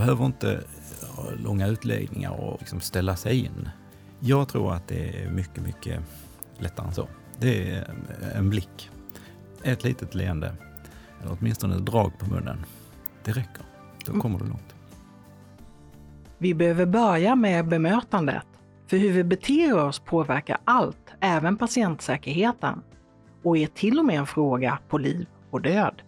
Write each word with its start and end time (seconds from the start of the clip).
behöver 0.00 0.26
inte 0.26 0.60
ha 1.16 1.30
långa 1.44 1.66
utläggningar 1.66 2.30
och 2.30 2.56
liksom 2.60 2.80
ställa 2.80 3.16
sig 3.16 3.44
in. 3.44 3.68
Jag 4.20 4.48
tror 4.48 4.72
att 4.72 4.88
det 4.88 5.22
är 5.22 5.30
mycket, 5.30 5.62
mycket 5.62 6.00
lättare 6.58 6.86
än 6.86 6.94
så. 6.94 7.08
Det 7.38 7.70
är 7.70 7.94
en 8.34 8.50
blick, 8.50 8.90
ett 9.62 9.84
litet 9.84 10.14
leende, 10.14 10.54
eller 11.20 11.36
åtminstone 11.40 11.76
ett 11.76 11.86
drag 11.86 12.18
på 12.18 12.30
munnen. 12.30 12.66
Det 13.24 13.32
räcker. 13.32 13.62
Då 14.06 14.20
kommer 14.20 14.38
du 14.38 14.44
långt. 14.44 14.74
Vi 16.38 16.54
behöver 16.54 16.86
börja 16.86 17.34
med 17.34 17.68
bemötandet. 17.68 18.46
För 18.86 18.96
hur 18.96 19.12
vi 19.12 19.24
beter 19.24 19.78
oss 19.84 19.98
påverkar 19.98 20.58
allt, 20.64 21.14
även 21.20 21.56
patientsäkerheten. 21.56 22.82
Och 23.42 23.56
är 23.56 23.66
till 23.66 23.98
och 23.98 24.04
med 24.04 24.18
en 24.18 24.26
fråga 24.26 24.78
på 24.88 24.98
liv 24.98 25.26
och 25.50 25.62
död. 25.62 26.02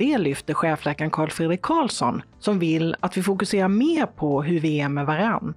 Det 0.00 0.18
lyfter 0.18 0.54
chefläkaren 0.54 1.10
Carl 1.10 1.30
Fredrik 1.30 1.62
Karlsson 1.62 2.22
som 2.38 2.58
vill 2.58 2.96
att 3.00 3.16
vi 3.16 3.22
fokuserar 3.22 3.68
mer 3.68 4.06
på 4.06 4.42
hur 4.42 4.60
vi 4.60 4.80
är 4.80 4.88
med 4.88 5.06
varann. 5.06 5.54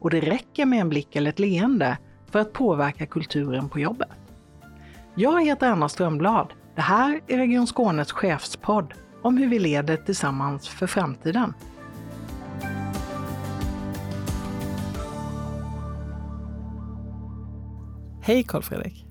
Och 0.00 0.10
det 0.10 0.20
räcker 0.20 0.66
med 0.66 0.80
en 0.80 0.88
blick 0.88 1.16
eller 1.16 1.30
ett 1.30 1.38
leende 1.38 1.98
för 2.30 2.38
att 2.38 2.52
påverka 2.52 3.06
kulturen 3.06 3.68
på 3.68 3.80
jobbet. 3.80 4.08
Jag 5.14 5.44
heter 5.44 5.70
Anna 5.70 5.88
Strömblad. 5.88 6.52
Det 6.74 6.80
här 6.80 7.20
är 7.26 7.36
Region 7.36 7.66
Skånes 7.66 8.12
chefspodd 8.12 8.94
om 9.22 9.36
hur 9.36 9.48
vi 9.48 9.58
leder 9.58 9.96
tillsammans 9.96 10.68
för 10.68 10.86
framtiden. 10.86 11.54
Hej 18.22 18.42
Carl 18.42 18.62
Fredrik! 18.62 19.06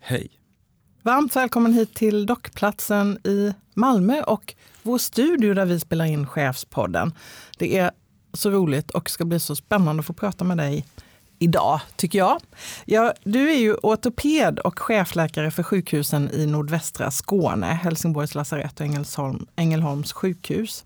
Hej! 0.00 0.43
Varmt 1.04 1.36
välkommen 1.36 1.72
hit 1.72 1.94
till 1.94 2.26
Dockplatsen 2.26 3.18
i 3.26 3.54
Malmö 3.74 4.22
och 4.22 4.54
vår 4.82 4.98
studio 4.98 5.54
där 5.54 5.64
vi 5.64 5.80
spelar 5.80 6.04
in 6.04 6.26
Chefspodden. 6.26 7.12
Det 7.58 7.78
är 7.78 7.90
så 8.32 8.50
roligt 8.50 8.90
och 8.90 9.10
ska 9.10 9.24
bli 9.24 9.40
så 9.40 9.56
spännande 9.56 10.00
att 10.00 10.06
få 10.06 10.12
prata 10.12 10.44
med 10.44 10.56
dig 10.56 10.86
idag, 11.38 11.80
tycker 11.96 12.18
jag. 12.18 12.40
Ja, 12.84 13.12
du 13.24 13.50
är 13.50 13.56
ju 13.56 13.74
ortoped 13.74 14.58
och 14.58 14.78
chefläkare 14.78 15.50
för 15.50 15.62
sjukhusen 15.62 16.30
i 16.30 16.46
nordvästra 16.46 17.10
Skåne, 17.10 17.66
Helsingborgs 17.66 18.34
lasarett 18.34 18.80
och 18.80 18.86
Ängelholm, 18.86 19.46
Ängelholms 19.56 20.12
sjukhus. 20.12 20.84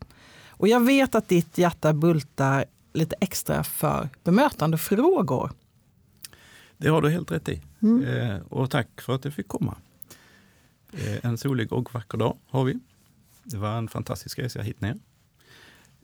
Och 0.49 0.69
jag 0.69 0.81
vet 0.81 1.15
att 1.15 1.29
ditt 1.29 1.59
hjärta 1.59 1.93
bultar 1.93 2.65
lite 2.93 3.17
extra 3.21 3.65
för 3.65 4.09
bemötandefrågor. 4.25 5.51
Det 6.77 6.89
har 6.89 7.03
du 7.03 7.11
helt 7.11 7.33
rätt 7.33 7.49
i. 7.49 7.63
Mm. 7.83 8.05
Eh, 8.05 8.37
och 8.49 8.71
tack 8.71 9.01
för 9.01 9.15
att 9.15 9.25
jag 9.25 9.35
fick 9.35 9.49
komma. 9.49 9.77
Eh, 10.93 11.25
en 11.27 11.39
solig 11.39 11.73
och 11.73 11.95
vacker 11.95 12.19
dag 12.19 12.37
har 12.47 12.65
vi. 12.65 12.79
Det 13.45 13.57
var 13.57 13.79
en 13.79 13.89
fantastisk 13.89 14.39
resa 14.39 14.63
hit 14.63 14.81
ner. 14.81 14.97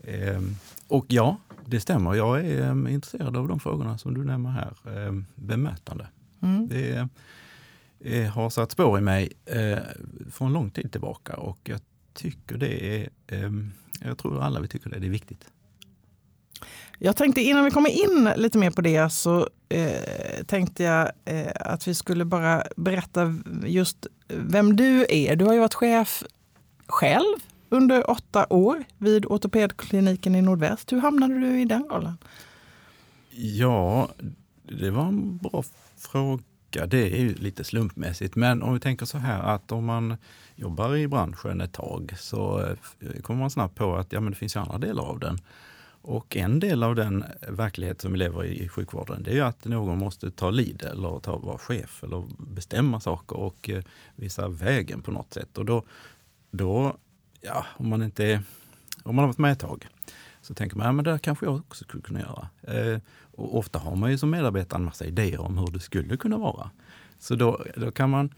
Eh, 0.03 0.41
och 0.89 1.07
ja, 1.09 1.37
det 1.67 1.81
stämmer. 1.81 2.15
Jag 2.15 2.47
är 2.47 2.71
um, 2.71 2.89
intresserad 2.89 3.37
av 3.37 3.49
de 3.49 3.61
frågorna 3.61 3.99
som 3.99 4.15
du 4.15 4.25
nämner 4.25 4.51
här. 4.51 4.75
Um, 4.85 5.27
bemötande. 5.35 6.07
Mm. 6.41 6.69
Det 6.69 7.09
uh, 8.07 8.29
har 8.29 8.51
satt 8.51 8.71
spår 8.73 8.99
i 8.99 9.01
mig 9.01 9.33
uh, 9.57 9.79
från 10.31 10.53
lång 10.53 10.71
tid 10.71 10.93
tillbaka 10.93 11.37
och 11.37 11.59
jag 11.65 11.81
tycker 12.13 12.57
det 12.57 12.97
är, 12.97 13.09
jag 14.01 14.19
tror 14.19 14.43
alla 14.43 14.61
vi 14.61 14.69
tycker 14.69 14.91
det, 14.91 14.99
det 14.99 15.07
är 15.07 15.11
viktigt. 15.11 15.49
Jag 16.99 17.17
tänkte 17.17 17.41
innan 17.41 17.65
vi 17.65 17.71
kommer 17.71 17.91
in 17.91 18.31
lite 18.37 18.59
mer 18.59 18.71
på 18.71 18.81
det 18.81 19.13
så 19.13 19.49
eh, 19.69 20.45
tänkte 20.47 20.83
jag 20.83 21.11
eh, 21.25 21.53
att 21.55 21.89
vi 21.89 21.95
skulle 21.95 22.25
bara 22.25 22.63
berätta 22.77 23.35
just 23.67 24.07
vem 24.29 24.77
du 24.77 25.07
är. 25.09 25.37
Du 25.37 25.45
har 25.45 25.53
ju 25.53 25.61
varit 25.61 25.75
chef 25.75 26.25
själv 26.87 27.37
under 27.69 28.11
åtta 28.11 28.47
år 28.51 28.85
vid 28.99 29.27
ortopedkliniken 29.27 30.35
i 30.35 30.43
Nordväst. 30.43 30.93
Hur 30.93 31.01
hamnade 31.01 31.41
du 31.41 31.61
i 31.61 31.65
den 31.65 31.83
rollen? 31.83 32.19
Ja, 33.31 34.09
det 34.63 34.91
var 34.91 35.07
en 35.07 35.37
bra 35.37 35.65
fråga. 35.99 36.43
Det 36.87 37.13
är 37.13 37.21
ju 37.21 37.35
lite 37.35 37.65
slumpmässigt, 37.65 38.37
men 38.37 38.63
om 38.63 38.75
vi 38.75 38.81
tänker 38.81 39.07
så 39.07 39.19
här 39.19 39.43
att 39.43 39.73
om 39.73 39.85
man 39.85 40.17
jobbar 40.57 40.97
i 40.97 41.09
branschen 41.09 41.61
ett 41.61 41.73
tag 41.73 42.15
så 42.19 42.61
eh, 42.61 43.21
kommer 43.23 43.41
man 43.41 43.51
snabbt 43.51 43.75
på 43.75 43.97
att 43.97 44.13
ja, 44.13 44.21
men 44.21 44.33
det 44.33 44.39
finns 44.39 44.57
ju 44.57 44.61
andra 44.61 44.79
delar 44.79 45.03
av 45.05 45.19
den. 45.19 45.39
Och 46.07 46.37
en 46.37 46.61
del 46.61 46.83
av 46.83 46.95
den 46.95 47.25
verklighet 47.49 48.01
som 48.01 48.13
vi 48.13 48.19
lever 48.19 48.45
i 48.45 48.65
i 48.65 48.69
sjukvården, 48.69 49.23
det 49.23 49.31
är 49.31 49.35
ju 49.35 49.41
att 49.41 49.65
någon 49.65 49.99
måste 49.99 50.31
ta 50.31 50.51
lid 50.51 50.83
eller 50.83 51.19
ta, 51.21 51.37
vara 51.37 51.59
chef 51.59 52.05
eller 52.05 52.25
bestämma 52.39 53.01
saker 53.01 53.37
och 53.37 53.71
eh, 53.71 53.83
visa 54.17 54.49
vägen 54.49 55.03
på 55.03 55.11
något 55.11 55.35
sätt. 55.35 55.59
Och 55.59 55.65
då, 55.65 55.85
då 56.51 56.97
ja, 57.41 57.67
om 57.77 57.89
man 57.89 58.03
inte 58.03 58.25
är, 58.25 58.43
om 59.03 59.17
man 59.17 59.23
har 59.23 59.27
varit 59.27 59.39
med 59.39 59.53
ett 59.53 59.59
tag, 59.59 59.89
så 60.43 60.55
tänker 60.55 60.77
man, 60.77 60.87
ja 60.87 60.93
men 60.93 61.05
det 61.05 61.19
kanske 61.19 61.47
jag 61.47 61.57
också 61.57 61.85
skulle 61.85 62.03
kunna 62.03 62.21
göra. 62.21 62.49
Eh, 62.63 63.01
och 63.37 63.59
ofta 63.59 63.79
har 63.79 63.97
man 63.97 64.11
ju 64.11 64.19
som 64.19 64.31
medarbetare 64.31 64.79
en 64.79 64.85
massa 64.85 65.05
idéer 65.05 65.41
om 65.41 65.59
hur 65.59 65.67
det 65.67 65.81
skulle 65.81 66.17
kunna 66.17 66.39
vara. 66.39 66.71
Så 67.19 67.35
då, 67.35 67.65
då 67.77 67.91
kan 67.91 68.11
man, 68.11 68.35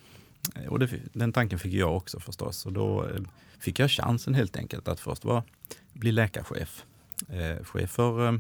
eh, 0.55 0.67
och 0.67 0.79
det, 0.79 0.91
den 1.13 1.33
tanken 1.33 1.59
fick 1.59 1.75
jag 1.75 1.97
också 1.97 2.21
förstås, 2.21 2.67
och 2.67 2.73
då 2.73 3.05
eh, 3.05 3.21
fick 3.59 3.79
jag 3.79 3.91
chansen 3.91 4.35
helt 4.35 4.57
enkelt 4.57 4.89
att 4.89 5.01
först 5.01 5.25
vara, 5.25 5.45
bli 5.93 6.13
läkarchef. 6.13 6.85
Eh, 7.29 7.65
chef 7.65 7.91
för 7.91 8.27
eh, 8.27 8.39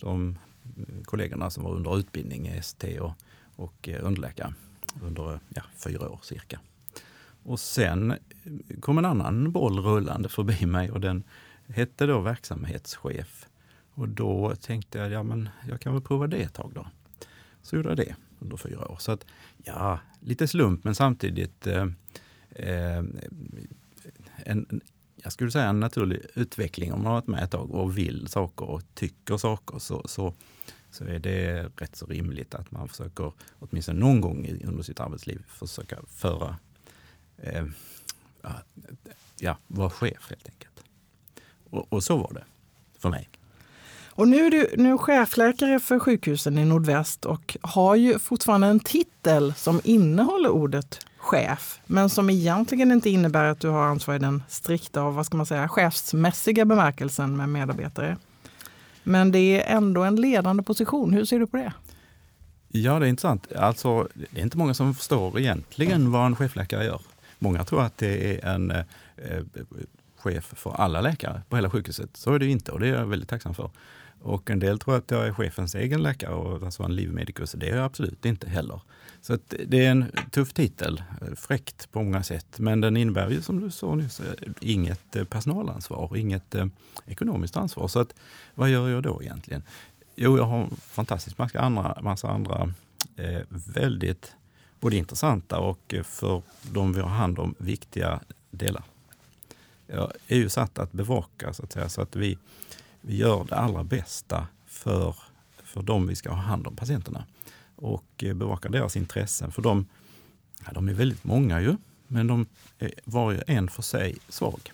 de 0.00 0.38
eh, 0.76 1.02
kollegorna 1.04 1.50
som 1.50 1.64
var 1.64 1.74
under 1.74 1.98
utbildning 1.98 2.48
i 2.48 2.58
ST 2.58 3.00
och, 3.00 3.12
och 3.56 3.88
eh, 3.88 4.06
underläkare 4.06 4.54
under 5.02 5.40
ja, 5.48 5.62
fyra 5.76 6.08
år 6.10 6.20
cirka. 6.22 6.60
Och 7.42 7.60
sen 7.60 8.14
kom 8.80 8.98
en 8.98 9.04
annan 9.04 9.52
boll 9.52 9.78
rullande 9.78 10.28
förbi 10.28 10.66
mig 10.66 10.90
och 10.90 11.00
den 11.00 11.24
hette 11.68 12.06
då 12.06 12.20
verksamhetschef. 12.20 13.46
Och 13.94 14.08
då 14.08 14.54
tänkte 14.54 14.98
jag, 14.98 15.10
ja 15.10 15.22
men 15.22 15.48
jag 15.68 15.80
kan 15.80 15.92
väl 15.92 16.02
prova 16.02 16.26
det 16.26 16.42
ett 16.42 16.54
tag 16.54 16.72
då. 16.74 16.86
Så 17.62 17.76
gjorde 17.76 17.88
jag 17.88 17.96
det 17.96 18.16
under 18.38 18.56
fyra 18.56 18.88
år. 18.88 18.96
Så 19.00 19.12
att, 19.12 19.26
ja, 19.64 19.98
lite 20.20 20.48
slump 20.48 20.84
men 20.84 20.94
samtidigt 20.94 21.66
eh, 21.66 21.86
eh, 22.50 23.04
en, 24.36 24.80
jag 25.26 25.32
skulle 25.32 25.50
säga 25.50 25.68
en 25.68 25.80
naturlig 25.80 26.22
utveckling 26.34 26.92
om 26.92 26.98
man 26.98 27.06
har 27.06 27.14
varit 27.14 27.26
med 27.26 27.42
ett 27.42 27.50
tag 27.50 27.70
och 27.70 27.98
vill 27.98 28.28
saker 28.28 28.66
och 28.66 28.82
tycker 28.94 29.36
saker 29.36 29.78
så, 29.78 30.02
så, 30.08 30.34
så 30.90 31.04
är 31.04 31.18
det 31.18 31.70
rätt 31.76 31.96
så 31.96 32.06
rimligt 32.06 32.54
att 32.54 32.70
man 32.70 32.88
försöker, 32.88 33.32
åtminstone 33.58 34.00
någon 34.00 34.20
gång 34.20 34.60
under 34.64 34.82
sitt 34.82 35.00
arbetsliv, 35.00 35.42
försöka 35.48 35.98
föra 36.08 36.56
eh, 37.36 37.64
ja, 39.40 39.58
vara 39.66 39.90
chef 39.90 40.26
helt 40.30 40.48
enkelt. 40.48 40.84
Och, 41.70 41.92
och, 41.92 42.04
så 42.04 42.16
var 42.16 42.32
det 42.34 42.44
för 42.98 43.10
mig. 43.10 43.28
Och 44.16 44.28
nu 44.28 44.46
är 44.46 44.50
du 44.50 44.70
nu 44.76 44.98
chefläkare 44.98 45.80
för 45.80 45.98
sjukhusen 45.98 46.58
i 46.58 46.64
Nordväst 46.64 47.24
och 47.24 47.56
har 47.60 47.94
ju 47.94 48.18
fortfarande 48.18 48.66
en 48.66 48.80
titel 48.80 49.54
som 49.56 49.80
innehåller 49.84 50.48
ordet 50.48 51.06
chef, 51.18 51.80
men 51.86 52.08
som 52.08 52.30
egentligen 52.30 52.92
inte 52.92 53.10
innebär 53.10 53.44
att 53.44 53.60
du 53.60 53.68
har 53.68 53.84
ansvar 53.84 54.14
i 54.14 54.18
den 54.18 54.42
strikta 54.48 55.02
och 55.02 55.14
vad 55.14 55.26
ska 55.26 55.36
man 55.36 55.46
säga, 55.46 55.68
chefsmässiga 55.68 56.64
bemärkelsen 56.64 57.36
med 57.36 57.48
medarbetare. 57.48 58.16
Men 59.02 59.32
det 59.32 59.62
är 59.62 59.76
ändå 59.76 60.02
en 60.02 60.16
ledande 60.16 60.62
position. 60.62 61.12
Hur 61.12 61.24
ser 61.24 61.38
du 61.38 61.46
på 61.46 61.56
det? 61.56 61.72
Ja, 62.68 62.98
det 62.98 63.06
är 63.06 63.08
intressant. 63.08 63.52
Alltså, 63.52 64.08
det 64.14 64.40
är 64.40 64.44
inte 64.44 64.58
många 64.58 64.74
som 64.74 64.94
förstår 64.94 65.38
egentligen 65.38 66.10
vad 66.10 66.26
en 66.26 66.36
chefläkare 66.36 66.84
gör. 66.84 67.00
Många 67.38 67.64
tror 67.64 67.82
att 67.82 67.98
det 67.98 68.34
är 68.34 68.54
en 68.54 68.70
eh, 68.70 68.78
eh 69.16 69.42
chef 70.16 70.52
för 70.56 70.72
alla 70.74 71.00
läkare 71.00 71.42
på 71.48 71.56
hela 71.56 71.70
sjukhuset. 71.70 72.16
Så 72.16 72.32
är 72.32 72.38
det 72.38 72.46
inte 72.46 72.72
och 72.72 72.80
det 72.80 72.88
är 72.88 72.92
jag 72.92 73.06
väldigt 73.06 73.28
tacksam 73.28 73.54
för. 73.54 73.70
Och 74.26 74.50
en 74.50 74.58
del 74.58 74.78
tror 74.78 74.96
att 74.96 75.10
jag 75.10 75.26
är 75.26 75.32
chefens 75.32 75.74
egen 75.74 76.02
läkare, 76.02 76.34
och 76.34 76.62
alltså 76.62 76.82
en 76.82 76.96
livmedikus. 76.96 77.52
Det 77.52 77.68
är 77.70 77.76
jag 77.76 77.84
absolut 77.84 78.24
inte 78.24 78.48
heller. 78.48 78.80
Så 79.20 79.38
det 79.66 79.84
är 79.84 79.90
en 79.90 80.04
tuff 80.30 80.52
titel, 80.52 81.02
fräckt 81.36 81.92
på 81.92 82.02
många 82.02 82.22
sätt. 82.22 82.58
Men 82.58 82.80
den 82.80 82.96
innebär 82.96 83.30
ju 83.30 83.42
som 83.42 83.60
du 83.60 83.70
sa 83.70 83.94
nyss, 83.94 84.20
eh, 84.20 84.32
inget 84.60 85.16
eh, 85.16 85.24
personalansvar, 85.24 86.16
inget 86.16 86.54
eh, 86.54 86.66
ekonomiskt 87.06 87.56
ansvar. 87.56 87.88
Så 87.88 88.00
att, 88.00 88.14
vad 88.54 88.70
gör 88.70 88.88
jag 88.88 89.02
då 89.02 89.22
egentligen? 89.22 89.62
Jo, 90.16 90.36
jag 90.36 90.44
har 90.44 90.68
fantastiskt 90.80 91.38
massa 91.38 91.60
andra, 91.60 91.98
massa 92.02 92.28
andra 92.28 92.72
eh, 93.16 93.40
väldigt 93.48 94.32
både 94.80 94.96
intressanta 94.96 95.58
och 95.58 95.94
eh, 95.94 96.02
för 96.02 96.42
de 96.62 96.92
vi 96.92 97.00
har 97.00 97.08
hand 97.08 97.38
om 97.38 97.54
viktiga 97.58 98.20
delar. 98.50 98.82
Jag 99.86 100.12
är 100.28 100.36
ju 100.36 100.48
satt 100.48 100.78
att 100.78 100.92
bevaka 100.92 101.52
så 101.52 101.62
att 101.62 101.72
säga, 101.72 101.88
så 101.88 102.02
att 102.02 102.16
vi, 102.16 102.38
vi 103.06 103.16
gör 103.16 103.44
det 103.44 103.54
allra 103.54 103.84
bästa 103.84 104.46
för, 104.66 105.16
för 105.64 105.82
de 105.82 106.06
vi 106.06 106.16
ska 106.16 106.30
ha 106.30 106.36
hand 106.36 106.66
om, 106.66 106.76
patienterna. 106.76 107.24
Och 107.76 108.24
eh, 108.24 108.34
bevakar 108.34 108.70
deras 108.70 108.96
intressen. 108.96 109.52
För 109.52 109.62
de, 109.62 109.86
ja, 110.66 110.72
de 110.72 110.88
är 110.88 110.92
väldigt 110.92 111.24
många 111.24 111.60
ju, 111.60 111.76
men 112.06 112.26
de 112.26 112.46
är 112.78 112.92
var 113.04 113.34
och 113.34 113.42
en 113.46 113.68
för 113.68 113.82
sig 113.82 114.16
svag. 114.28 114.72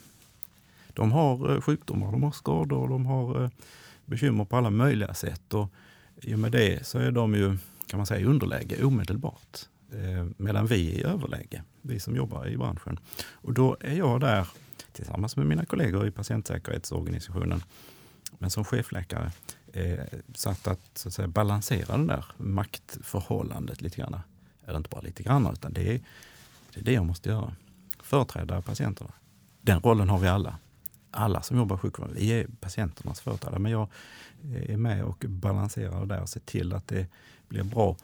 De 0.95 1.13
har 1.13 1.55
eh, 1.55 1.61
sjukdomar, 1.61 2.13
de 2.13 2.23
har 2.23 2.33
skador, 2.33 2.89
de 2.89 3.07
har 3.07 3.45
eh, 3.45 3.51
bekymmer 4.05 4.45
på 4.45 4.57
alla 4.57 4.71
möjliga 4.71 5.15
sätt. 5.15 5.55
Och 5.55 5.69
I 6.23 6.35
och 6.35 6.39
med 6.39 6.53
det 6.53 6.87
så 6.87 6.99
är 6.99 7.11
de 7.11 7.35
ju 7.35 7.59
kan 7.87 7.99
man 7.99 8.07
säga, 8.07 8.21
i 8.21 8.25
underläge 8.25 8.85
omedelbart. 8.85 9.59
Eh, 9.93 10.27
medan 10.37 10.67
vi 10.67 10.95
är 10.95 10.99
i 10.99 11.03
överläge, 11.05 11.63
vi 11.83 12.01
som 12.01 12.17
jobbar 12.17 12.49
i 12.49 12.57
branschen. 12.57 12.99
Och 13.31 13.53
då 13.53 13.77
är 13.81 13.95
jag 13.95 14.21
där 14.21 14.49
tillsammans 14.93 15.37
med 15.37 15.47
mina 15.47 15.65
kollegor 15.65 16.07
i 16.07 16.11
patientsäkerhetsorganisationen 16.11 17.63
men 18.39 18.51
som 18.51 18.65
chefläkare 18.65 19.33
eh, 19.73 20.05
satt 20.35 20.67
att, 20.67 20.81
så 20.95 21.09
att 21.09 21.15
säga, 21.15 21.29
balansera 21.29 21.97
det 21.97 22.07
där 22.07 22.25
maktförhållandet 22.37 23.83
lite 23.83 23.97
grann. 23.97 24.21
Eller 24.67 24.77
inte 24.77 24.91
bara 24.91 25.01
lite 25.01 25.23
grann, 25.23 25.53
utan 25.53 25.73
det 25.73 25.95
är, 25.95 26.01
det 26.75 26.81
är 26.81 26.85
det 26.85 26.93
jag 26.93 27.07
måste 27.07 27.29
göra. 27.29 27.55
Företräda 28.03 28.63
patienterna. 28.63 29.13
Den 29.61 29.81
rollen 29.81 30.09
har 30.09 30.19
vi 30.19 30.29
alla. 30.29 30.59
Alla 31.11 31.43
som 31.43 31.57
jobbar 31.57 31.77
i 31.77 31.79
sjukvården, 31.79 32.15
vi 32.15 32.29
är 32.29 32.47
patienternas 32.61 33.21
företrädare. 33.21 33.59
Men 33.59 33.73
jag 33.73 33.89
eh, 34.45 34.71
är 34.71 34.77
med 34.77 35.05
och 35.05 35.25
balanserar 35.29 36.07
där 36.07 36.21
och 36.21 36.29
ser 36.29 36.41
till 36.41 36.73
att 36.73 36.89
det 36.89 37.07
blir 37.49 37.63
bra. 37.63 37.97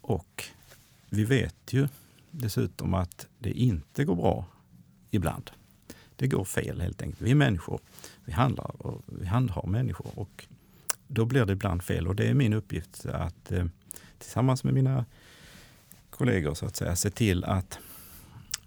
Och 0.00 0.44
vi 1.10 1.24
vet 1.24 1.72
ju 1.72 1.88
dessutom 2.30 2.94
att 2.94 3.26
det 3.38 3.50
inte 3.50 4.04
går 4.04 4.16
bra 4.16 4.46
ibland. 5.10 5.50
Det 6.18 6.28
går 6.28 6.44
fel 6.44 6.80
helt 6.80 7.02
enkelt. 7.02 7.22
Vi 7.22 7.30
är 7.30 7.34
människor. 7.34 7.80
Vi 8.24 8.32
handlar 8.32 8.86
och 8.86 9.02
vi 9.06 9.26
handhar 9.26 9.66
människor 9.66 10.18
och 10.18 10.46
då 11.06 11.24
blir 11.24 11.44
det 11.44 11.52
ibland 11.52 11.82
fel. 11.82 12.08
Och 12.08 12.16
det 12.16 12.28
är 12.28 12.34
min 12.34 12.52
uppgift 12.52 13.06
att 13.06 13.52
eh, 13.52 13.64
tillsammans 14.18 14.64
med 14.64 14.74
mina 14.74 15.04
kollegor 16.10 16.54
så 16.54 16.66
att 16.66 16.76
säga 16.76 16.96
se 16.96 17.10
till 17.10 17.44
att 17.44 17.78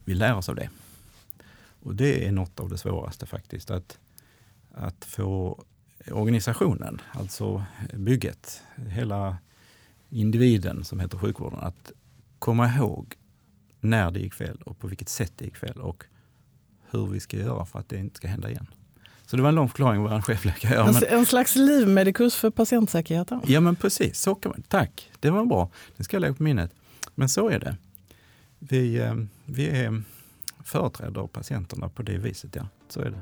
vi 0.05 0.13
lär 0.13 0.35
oss 0.35 0.49
av 0.49 0.55
det. 0.55 0.69
Och 1.83 1.95
det 1.95 2.27
är 2.27 2.31
något 2.31 2.59
av 2.59 2.69
det 2.69 2.77
svåraste 2.77 3.25
faktiskt. 3.25 3.71
Att, 3.71 3.99
att 4.71 5.05
få 5.05 5.63
organisationen, 6.11 7.01
alltså 7.11 7.63
bygget, 7.93 8.63
hela 8.87 9.37
individen 10.09 10.83
som 10.83 10.99
heter 10.99 11.17
sjukvården, 11.17 11.59
att 11.59 11.91
komma 12.39 12.73
ihåg 12.73 13.15
när 13.79 14.11
det 14.11 14.19
gick 14.19 14.33
fel 14.33 14.61
och 14.65 14.79
på 14.79 14.87
vilket 14.87 15.09
sätt 15.09 15.33
det 15.35 15.45
gick 15.45 15.57
fel 15.57 15.81
och 15.81 16.03
hur 16.91 17.07
vi 17.07 17.19
ska 17.19 17.37
göra 17.37 17.65
för 17.65 17.79
att 17.79 17.89
det 17.89 17.97
inte 17.97 18.17
ska 18.17 18.27
hända 18.27 18.49
igen. 18.49 18.67
Så 19.25 19.35
det 19.35 19.41
var 19.41 19.49
en 19.49 19.55
lång 19.55 19.69
förklaring 19.69 20.01
vad 20.01 20.13
en 20.13 20.21
chefläkare 20.21 20.73
gör. 20.73 20.93
Men... 20.93 21.19
En 21.19 21.25
slags 21.25 21.55
livmedikus 21.55 22.35
för 22.35 22.49
patientsäkerheten? 22.49 23.41
Ja 23.45 23.59
men 23.59 23.75
precis, 23.75 24.19
så 24.19 24.35
kan 24.35 24.49
man. 24.49 24.61
tack. 24.61 25.11
Det 25.19 25.29
var 25.29 25.45
bra. 25.45 25.69
Det 25.97 26.03
ska 26.03 26.15
jag 26.15 26.21
lägga 26.21 26.33
på 26.33 26.43
minnet. 26.43 26.71
Men 27.15 27.29
så 27.29 27.49
är 27.49 27.59
det. 27.59 27.75
Vi, 28.59 28.99
eh, 28.99 29.15
vi 29.45 29.69
är 29.69 30.03
företräder 30.63 31.27
patienterna 31.27 31.89
på 31.89 32.01
det 32.01 32.17
viset, 32.17 32.55
ja. 32.55 32.67
Så 32.89 33.01
är 33.01 33.09
det. 33.09 33.21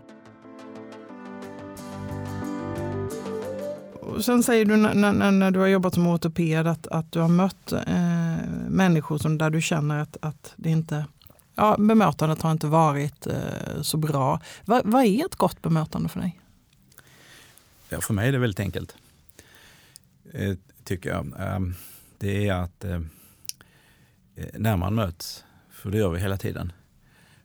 sen 4.22 4.44
säger 4.44 4.66
du 4.66 4.76
när, 4.76 4.94
när, 4.94 5.32
när, 5.32 5.52
du 5.52 5.60
har 5.60 5.68
jobbat 5.68 5.94
som 5.94 6.08
ortoped 6.08 6.68
att, 6.68 6.88
att 6.88 7.12
du 7.12 7.20
har 7.20 7.28
mött 7.28 7.72
eh, 7.72 8.50
människor 8.70 9.18
som, 9.18 9.38
där 9.38 9.50
du 9.50 9.62
känner 9.62 10.00
att, 10.00 10.18
att 10.22 10.54
det 10.56 10.70
inte 10.70 11.06
ja, 11.60 11.76
bemötandet 11.80 12.42
har 12.42 12.52
inte 12.52 12.68
varit 12.68 13.28
eh, 13.28 13.82
så 13.82 13.98
bra. 13.98 14.42
Va, 14.66 14.82
vad 14.86 15.06
är 15.06 15.26
ett 15.26 15.36
gott 15.36 15.62
bemötande 15.62 16.10
för 16.10 16.20
dig? 16.20 16.40
Ja, 17.90 18.02
för 18.02 18.14
mig 18.14 18.28
är 18.28 18.32
det 18.32 18.38
väldigt 18.38 18.60
enkelt. 18.60 18.96
Eh, 20.34 20.56
tycker 20.84 21.10
jag. 21.10 21.26
Eh, 21.40 21.60
det 22.18 22.48
är 22.48 22.54
att 22.54 22.84
eh, 22.84 23.02
eh, 24.36 24.46
när 24.54 24.78
man 24.78 24.96
möts, 24.96 25.46
för 25.72 25.92
det 25.92 25.98
gör 25.98 26.10
vi 26.10 26.20
hela 26.20 26.38
tiden, 26.38 26.72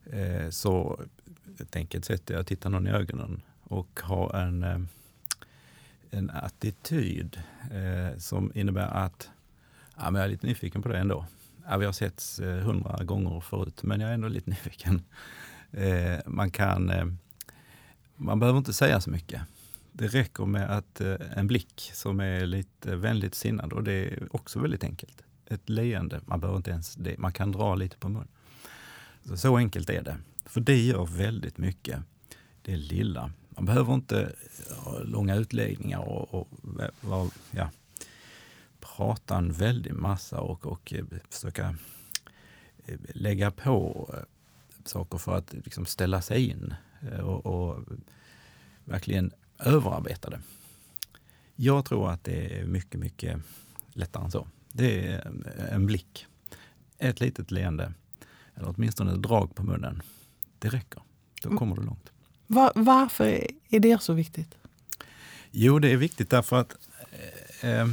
eh, 0.06 0.50
så 0.50 1.00
ett 1.61 1.76
enkelt 1.76 2.05
sätt 2.05 2.31
är 2.31 2.38
att 2.38 2.46
titta 2.46 2.69
någon 2.69 2.87
i 2.87 2.90
ögonen 2.90 3.43
och 3.62 4.00
ha 4.05 4.40
en, 4.40 4.62
eh, 4.62 4.81
en 6.11 6.31
attityd 6.31 7.43
eh, 7.72 8.19
som 8.19 8.52
innebär 8.55 8.87
att 8.87 9.31
ja, 9.96 10.11
men 10.11 10.14
jag 10.14 10.25
är 10.25 10.28
lite 10.28 10.46
nyfiken 10.46 10.82
på 10.82 10.88
det 10.88 10.99
ändå. 10.99 11.26
Ja, 11.69 11.76
vi 11.76 11.87
har 11.87 11.93
setts 11.93 12.38
eh, 12.38 12.58
hundra 12.58 13.05
gånger 13.05 13.40
förut, 13.40 13.82
men 13.82 14.00
jag 14.00 14.11
är 14.11 14.14
ändå 14.14 14.28
lite 14.28 14.50
nyfiken. 14.64 15.02
Eh, 15.72 16.19
man, 16.26 16.50
kan, 16.50 16.90
eh, 16.90 17.06
man 18.16 18.40
behöver 18.40 18.58
inte 18.58 18.72
säga 18.72 19.00
så 19.00 19.11
mycket. 19.11 19.43
Det 19.93 20.06
räcker 20.06 20.46
med 20.46 20.70
att 20.70 21.00
eh, 21.00 21.16
en 21.37 21.46
blick 21.46 21.90
som 21.94 22.20
är 22.20 22.46
lite 22.46 22.96
vänligt 22.96 23.34
sinnad 23.34 23.72
och 23.72 23.84
det 23.84 23.93
är 23.93 24.37
också 24.37 24.58
väldigt 24.58 24.84
enkelt. 24.84 25.22
Ett 25.46 25.69
leende, 25.69 26.20
man 26.26 26.40
behöver 26.40 26.56
inte 26.56 26.70
ens 26.70 26.94
det, 26.94 27.19
man 27.19 27.32
kan 27.32 27.52
dra 27.52 27.75
lite 27.75 27.96
på 27.96 28.08
mun. 28.08 28.28
Så, 29.25 29.37
så 29.37 29.56
enkelt 29.56 29.90
är 29.90 30.02
det. 30.02 30.16
För 30.44 30.61
det 30.61 30.81
gör 30.81 31.06
väldigt 31.06 31.58
mycket. 31.58 31.99
Det 32.62 32.76
lilla. 32.76 33.32
Man 33.49 33.64
behöver 33.64 33.94
inte 33.94 34.32
ha 34.76 34.99
långa 34.99 35.34
utläggningar 35.34 35.99
och, 35.99 36.34
och, 36.34 36.49
och 37.00 37.32
ja, 37.50 37.70
prata 38.96 39.36
en 39.36 39.52
väldig 39.52 39.94
massa 39.94 40.40
och, 40.40 40.66
och 40.66 40.92
eh, 40.92 41.04
försöka 41.31 41.76
eh, 42.86 42.98
lägga 43.14 43.50
på 43.50 44.10
eh, 44.12 44.20
saker 44.84 45.19
för 45.19 45.36
att 45.36 45.52
liksom 45.52 45.86
ställa 45.86 46.22
sig 46.22 46.50
in 46.50 46.75
och, 47.22 47.46
och 47.46 47.84
verkligen 48.84 49.32
överarbeta 49.58 50.31
det. 50.31 50.40
Jag 51.56 51.84
tror 51.84 52.10
att 52.10 52.25
det 52.25 52.60
är 52.60 52.66
mycket, 52.66 53.00
mycket 53.00 53.40
lättare 53.92 54.25
än 54.25 54.31
så. 54.31 54.48
Det 54.72 55.06
är 55.06 55.46
en 55.70 55.87
blick, 55.87 56.26
ett 56.98 57.20
litet 57.20 57.50
leende 57.50 57.92
eller 58.54 58.75
åtminstone 58.76 59.12
ett 59.12 59.22
drag 59.22 59.54
på 59.54 59.62
munnen. 59.62 60.02
Det 60.58 60.69
räcker. 60.69 61.02
Då 61.42 61.48
mm. 61.48 61.58
kommer 61.58 61.76
du 61.76 61.82
långt. 61.82 62.12
Var, 62.46 62.72
varför 62.75 63.46
är 63.69 63.80
det 63.80 64.02
så 64.02 64.12
viktigt? 64.12 64.54
Jo, 65.50 65.78
det 65.78 65.88
är 65.88 65.96
viktigt 65.96 66.30
därför 66.30 66.60
att 66.60 66.76
eh, 67.60 67.88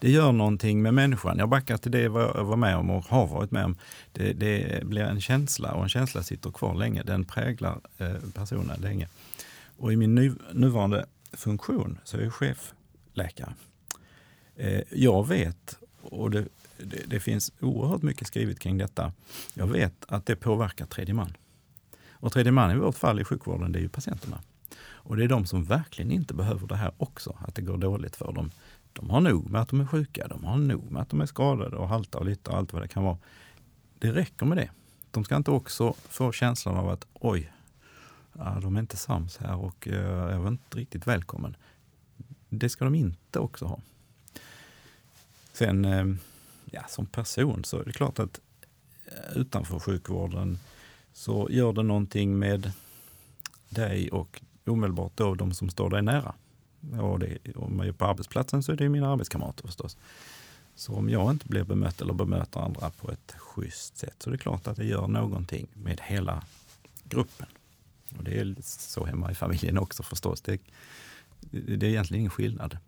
det 0.00 0.10
gör 0.10 0.32
någonting 0.32 0.82
med 0.82 0.94
människan. 0.94 1.38
Jag 1.38 1.48
backar 1.48 1.76
till 1.76 1.90
det 1.90 2.00
jag 2.00 2.44
var 2.44 2.56
med 2.56 2.76
om 2.76 2.90
och 2.90 3.04
har 3.04 3.26
varit 3.26 3.50
med 3.50 3.64
om. 3.64 3.76
Det, 4.12 4.32
det 4.32 4.84
blir 4.86 5.02
en 5.02 5.20
känsla 5.20 5.72
och 5.72 5.82
en 5.82 5.88
känsla 5.88 6.22
sitter 6.22 6.50
kvar 6.50 6.74
länge. 6.74 7.02
Den 7.02 7.24
präglar 7.24 7.80
eh, 7.98 8.14
personen 8.34 8.80
länge. 8.80 9.08
Och 9.76 9.92
i 9.92 9.96
min 9.96 10.14
nu, 10.14 10.34
nuvarande 10.52 11.06
funktion 11.32 11.98
så 12.04 12.16
är 12.16 12.22
jag 12.22 12.32
chefläkare. 12.32 13.54
Eh, 14.56 14.82
jag 14.90 15.28
vet, 15.28 15.78
och 16.02 16.30
det, 16.30 16.44
det, 16.76 17.02
det, 17.06 17.20
finns 17.20 17.52
oerhört 17.60 18.02
mycket 18.02 18.26
skrivet 18.26 18.58
kring 18.58 18.78
detta, 18.78 19.12
jag 19.54 19.66
vet 19.66 20.04
att 20.08 20.26
det 20.26 20.36
påverkar 20.36 20.86
tredje 20.86 21.14
man. 21.14 21.36
Och 22.10 22.32
tredje 22.32 22.52
man 22.52 22.70
i 22.70 22.74
vårt 22.74 22.96
fall 22.96 23.20
i 23.20 23.24
sjukvården, 23.24 23.72
det 23.72 23.78
är 23.78 23.82
ju 23.82 23.88
patienterna. 23.88 24.40
Och 24.82 25.16
det 25.16 25.24
är 25.24 25.28
de 25.28 25.46
som 25.46 25.64
verkligen 25.64 26.10
inte 26.10 26.34
behöver 26.34 26.66
det 26.66 26.76
här 26.76 26.92
också, 26.96 27.36
att 27.38 27.54
det 27.54 27.62
går 27.62 27.76
dåligt 27.76 28.16
för 28.16 28.32
dem. 28.32 28.50
De 28.92 29.10
har 29.10 29.20
nog 29.20 29.50
med 29.50 29.60
att 29.60 29.68
de 29.68 29.80
är 29.80 29.86
sjuka, 29.86 30.28
de 30.28 30.44
har 30.44 30.58
nog 30.58 30.90
med 30.90 31.02
att 31.02 31.08
de 31.08 31.20
är 31.20 31.26
skadade 31.26 31.76
och 31.76 31.88
halta 31.88 32.18
och 32.18 32.26
lite 32.26 32.50
och 32.50 32.56
allt 32.56 32.72
vad 32.72 32.82
det 32.82 32.88
kan 32.88 33.04
vara. 33.04 33.18
Det 33.98 34.12
räcker 34.12 34.46
med 34.46 34.58
det. 34.58 34.70
De 35.10 35.24
ska 35.24 35.36
inte 35.36 35.50
också 35.50 35.94
få 36.08 36.32
känslan 36.32 36.76
av 36.76 36.88
att 36.88 37.06
oj, 37.12 37.52
de 38.62 38.76
är 38.76 38.80
inte 38.80 38.96
sams 38.96 39.36
här 39.36 39.56
och 39.56 39.88
eh, 39.88 39.94
jag 40.04 40.44
är 40.44 40.48
inte 40.48 40.78
riktigt 40.78 41.06
välkommen. 41.06 41.56
Det 42.48 42.68
ska 42.68 42.84
de 42.84 42.94
inte 42.94 43.38
också 43.38 43.64
ha. 43.64 43.80
Sen, 45.52 45.84
eh, 45.84 46.06
ja, 46.70 46.82
som 46.88 47.06
person 47.06 47.64
så 47.64 47.78
är 47.78 47.84
det 47.84 47.92
klart 47.92 48.18
att 48.18 48.40
eh, 49.06 49.36
utanför 49.36 49.78
sjukvården 49.78 50.58
så 51.12 51.48
gör 51.50 51.72
det 51.72 51.82
någonting 51.82 52.38
med 52.38 52.72
dig 53.68 54.10
och 54.10 54.42
omedelbart 54.66 55.12
då 55.14 55.34
de 55.34 55.52
som 55.52 55.70
står 55.70 55.90
dig 55.90 56.02
nära. 56.02 56.34
Och 57.00 57.18
det, 57.18 57.38
om 57.56 57.78
jag 57.78 57.86
är 57.86 57.92
på 57.92 58.04
arbetsplatsen 58.04 58.62
så 58.62 58.72
är 58.72 58.76
det 58.76 58.88
mina 58.88 59.12
arbetskamrater 59.12 59.66
förstås. 59.66 59.96
Så 60.74 60.94
om 60.94 61.08
jag 61.08 61.30
inte 61.30 61.46
blir 61.46 61.64
bemött 61.64 62.00
eller 62.00 62.12
bemöter 62.12 62.60
andra 62.60 62.90
på 62.90 63.10
ett 63.10 63.34
schysst 63.38 63.96
sätt 63.96 64.14
så 64.18 64.30
är 64.30 64.32
det 64.32 64.38
klart 64.38 64.66
att 64.66 64.76
det 64.76 64.84
gör 64.84 65.06
någonting 65.06 65.66
med 65.72 66.00
hela 66.02 66.42
gruppen. 67.04 67.46
Och 68.18 68.24
det 68.24 68.38
är 68.40 68.54
så 68.62 69.04
hemma 69.04 69.30
i 69.30 69.34
familjen 69.34 69.78
också 69.78 70.02
förstås. 70.02 70.40
Det, 70.40 70.60
det 71.50 71.86
är 71.86 71.90
egentligen 71.90 72.20
ingen 72.20 72.30
skillnad. 72.30 72.78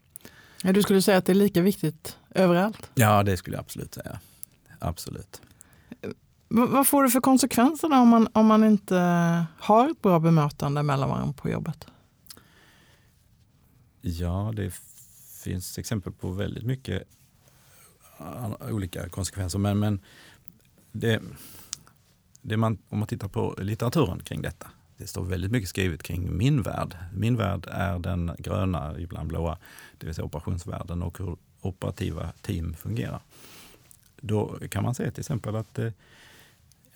Ja, 0.62 0.72
du 0.72 0.82
skulle 0.82 1.02
säga 1.02 1.18
att 1.18 1.26
det 1.26 1.32
är 1.32 1.34
lika 1.34 1.62
viktigt 1.62 2.18
överallt? 2.30 2.90
Ja, 2.94 3.22
det 3.22 3.36
skulle 3.36 3.56
jag 3.56 3.60
absolut 3.60 3.94
säga. 3.94 4.20
Absolut. 4.78 5.42
Vad 6.48 6.86
får 6.86 7.02
det 7.02 7.10
för 7.10 7.20
konsekvenser 7.20 7.92
om 7.92 8.08
man, 8.08 8.28
om 8.32 8.46
man 8.46 8.64
inte 8.64 8.96
har 9.58 9.90
ett 9.90 10.02
bra 10.02 10.18
bemötande 10.18 10.82
mellan 10.82 11.08
varandra 11.08 11.32
på 11.32 11.50
jobbet? 11.50 11.86
Ja, 14.04 14.52
det 14.56 14.74
finns 15.42 15.78
exempel 15.78 16.12
på 16.12 16.30
väldigt 16.30 16.64
mycket 16.64 17.02
eh, 18.18 18.52
olika 18.70 19.08
konsekvenser. 19.08 19.58
Men, 19.58 19.78
men 19.78 20.00
det, 20.92 21.22
det 22.42 22.56
man, 22.56 22.78
om 22.88 22.98
man 22.98 23.08
tittar 23.08 23.28
på 23.28 23.56
litteraturen 23.58 24.22
kring 24.22 24.42
detta, 24.42 24.70
det 24.96 25.06
står 25.06 25.24
väldigt 25.24 25.50
mycket 25.50 25.68
skrivet 25.68 26.02
kring 26.02 26.36
min 26.36 26.62
värld. 26.62 26.96
Min 27.14 27.36
värld 27.36 27.66
är 27.70 27.98
den 27.98 28.36
gröna, 28.38 29.00
ibland 29.00 29.28
blåa, 29.28 29.58
det 29.98 30.06
vill 30.06 30.14
säga 30.14 30.24
operationsvärlden 30.24 31.02
och 31.02 31.18
hur 31.18 31.36
operativa 31.60 32.32
team 32.40 32.74
fungerar. 32.74 33.20
Då 34.20 34.58
kan 34.70 34.82
man 34.82 34.94
säga 34.94 35.10
till 35.10 35.20
exempel 35.20 35.56
att 35.56 35.78
eh, 35.78 35.92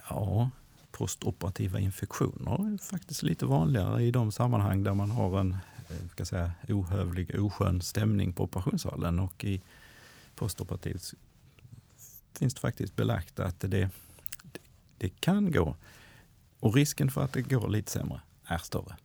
ja, 0.09 0.51
postoperativa 0.91 1.81
infektioner 1.81 2.75
är 2.75 2.79
faktiskt 2.79 3.23
lite 3.23 3.47
vanligare 3.47 4.03
i 4.03 4.11
de 4.11 4.33
sammanhang 4.33 4.83
där 4.83 4.95
man 4.95 5.11
har 5.11 5.41
en 5.41 5.57
Eh, 5.89 6.09
ska 6.13 6.25
säga, 6.25 6.53
ohövlig, 6.69 7.41
oskön 7.41 7.81
stämning 7.81 8.33
på 8.33 8.45
operationssalen. 8.45 9.19
Och 9.19 9.45
i 9.45 9.63
postoperativt 10.35 11.15
finns 12.33 12.55
det 12.55 12.61
faktiskt 12.61 12.97
belagt 12.97 13.41
att 13.41 13.61
det, 13.61 13.91
det 14.99 15.09
kan 15.21 15.53
gå. 15.53 15.77
Och 16.61 16.75
risken 16.75 17.11
för 17.11 17.25
att 17.25 17.33
det 17.33 17.43
går 17.43 17.69
lite 17.69 17.91
sämre 17.93 18.21
är 18.45 18.59
större. 18.59 18.97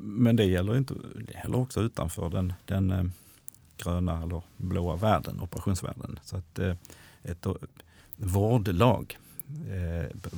men 0.00 0.36
det 0.36 0.44
gäller, 0.44 0.76
inte, 0.76 0.94
det 1.26 1.32
gäller 1.32 1.58
också 1.58 1.80
utanför 1.80 2.30
den, 2.30 2.52
den 2.64 2.90
eh, 2.90 3.04
gröna 3.76 4.22
eller 4.22 4.42
blåa 4.56 4.96
världen, 4.96 5.40
operationsvärlden. 5.40 6.18
Så 6.24 6.36
att 6.36 6.58
eh, 6.58 6.76
ett 7.22 7.46
vårdlag 8.16 9.18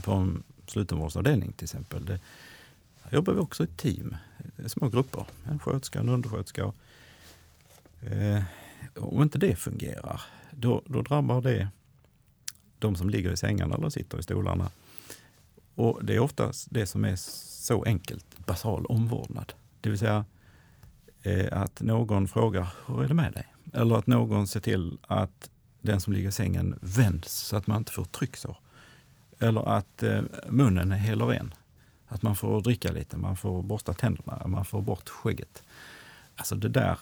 på 0.02 0.12
en 0.12 0.42
slutenvårdsavdelning 0.66 1.52
till 1.52 1.64
exempel, 1.64 2.04
det, 2.04 2.20
jobbar 3.12 3.32
vi 3.32 3.40
också 3.40 3.64
i 3.64 3.66
team, 3.66 4.16
små 4.66 4.88
grupper. 4.88 5.26
En 5.44 5.58
sköterska, 5.58 6.00
en 6.00 6.08
undersköterska. 6.08 6.72
Eh, 8.00 8.42
om 8.96 9.22
inte 9.22 9.38
det 9.38 9.56
fungerar, 9.56 10.20
då, 10.50 10.82
då 10.86 11.02
drabbar 11.02 11.42
det 11.42 11.68
de 12.78 12.96
som 12.96 13.10
ligger 13.10 13.32
i 13.32 13.36
sängarna 13.36 13.76
eller 13.76 13.90
sitter 13.90 14.18
i 14.18 14.22
stolarna. 14.22 14.70
Och 15.74 16.04
det 16.04 16.14
är 16.14 16.18
oftast 16.18 16.68
det 16.70 16.86
som 16.86 17.04
är 17.04 17.16
så 17.16 17.84
enkelt, 17.84 18.46
basal 18.46 18.86
omvårdnad. 18.86 19.52
Det 19.80 19.90
vill 19.90 19.98
säga 19.98 20.24
eh, 21.22 21.62
att 21.62 21.80
någon 21.80 22.28
frågar, 22.28 22.68
hur 22.86 23.04
är 23.04 23.08
det 23.08 23.14
med 23.14 23.32
dig? 23.32 23.46
Eller 23.72 23.96
att 23.96 24.06
någon 24.06 24.46
ser 24.46 24.60
till 24.60 24.98
att 25.02 25.50
den 25.80 26.00
som 26.00 26.12
ligger 26.12 26.28
i 26.28 26.32
sängen 26.32 26.78
vänds 26.80 27.32
så 27.32 27.56
att 27.56 27.66
man 27.66 27.78
inte 27.78 27.92
får 27.92 28.04
trycksår. 28.04 28.56
Eller 29.38 29.68
att 29.68 30.02
eh, 30.02 30.22
munnen 30.48 30.92
är 30.92 30.96
hel 30.96 31.22
och 31.22 31.28
ren. 31.28 31.54
Att 32.08 32.22
man 32.22 32.36
får 32.36 32.60
dricka 32.60 32.92
lite, 32.92 33.16
man 33.16 33.36
får 33.36 33.62
borsta 33.62 33.92
tänderna, 33.92 34.46
man 34.46 34.64
får 34.64 34.82
bort 34.82 35.08
skägget. 35.08 35.62
Alltså 36.36 36.54
det 36.54 36.68
där 36.68 36.98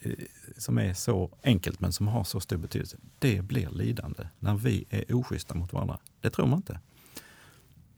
eh, 0.00 0.12
som 0.56 0.78
är 0.78 0.94
så 0.94 1.30
enkelt 1.42 1.80
men 1.80 1.92
som 1.92 2.08
har 2.08 2.24
så 2.24 2.40
stor 2.40 2.56
betydelse, 2.56 2.96
det 3.18 3.42
blir 3.42 3.70
lidande 3.70 4.28
när 4.38 4.54
vi 4.54 4.84
är 4.90 5.14
oschyssta 5.14 5.54
mot 5.54 5.72
varandra. 5.72 5.98
Det 6.20 6.30
tror 6.30 6.46
man 6.46 6.56
inte. 6.56 6.80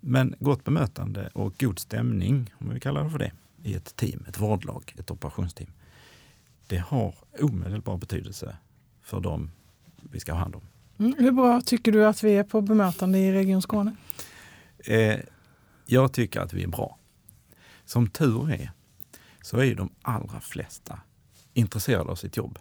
Men 0.01 0.35
gott 0.39 0.65
bemötande 0.65 1.31
och 1.33 1.55
god 1.59 1.79
stämning, 1.79 2.55
om 2.59 2.71
vi 2.75 2.81
kallar 2.81 3.05
det 3.05 3.11
för 3.11 3.19
det, 3.19 3.33
i 3.63 3.75
ett 3.75 3.97
team, 3.97 4.25
ett 4.29 4.39
vårdlag, 4.41 4.95
ett 4.99 5.11
operationsteam. 5.11 5.71
Det 6.67 6.79
har 6.79 7.15
omedelbar 7.41 7.97
betydelse 7.97 8.57
för 9.03 9.21
dem 9.21 9.51
vi 10.03 10.21
ska 10.21 10.33
ha 10.33 10.39
hand 10.39 10.55
om. 10.55 10.63
Mm, 10.99 11.15
hur 11.19 11.33
bra 11.33 11.61
tycker 11.61 11.93
du 11.93 12.07
att 12.07 12.25
vi 12.25 12.33
är 12.33 12.45
på 12.45 12.61
bemötande 12.61 13.19
i 13.19 13.33
Region 13.33 13.63
Skåne? 13.63 13.97
Eh, 14.79 15.19
jag 15.93 16.13
tycker 16.13 16.41
att 16.41 16.53
vi 16.53 16.63
är 16.63 16.69
bra. 16.69 16.99
Som 17.85 18.07
tur 18.07 18.51
är 18.51 18.73
så 19.43 19.59
är 19.59 19.75
de 19.75 19.91
allra 20.03 20.41
flesta 20.41 21.01
intresserade 21.55 22.11
av 22.11 22.15
sitt 22.15 22.37
jobb. 22.37 22.59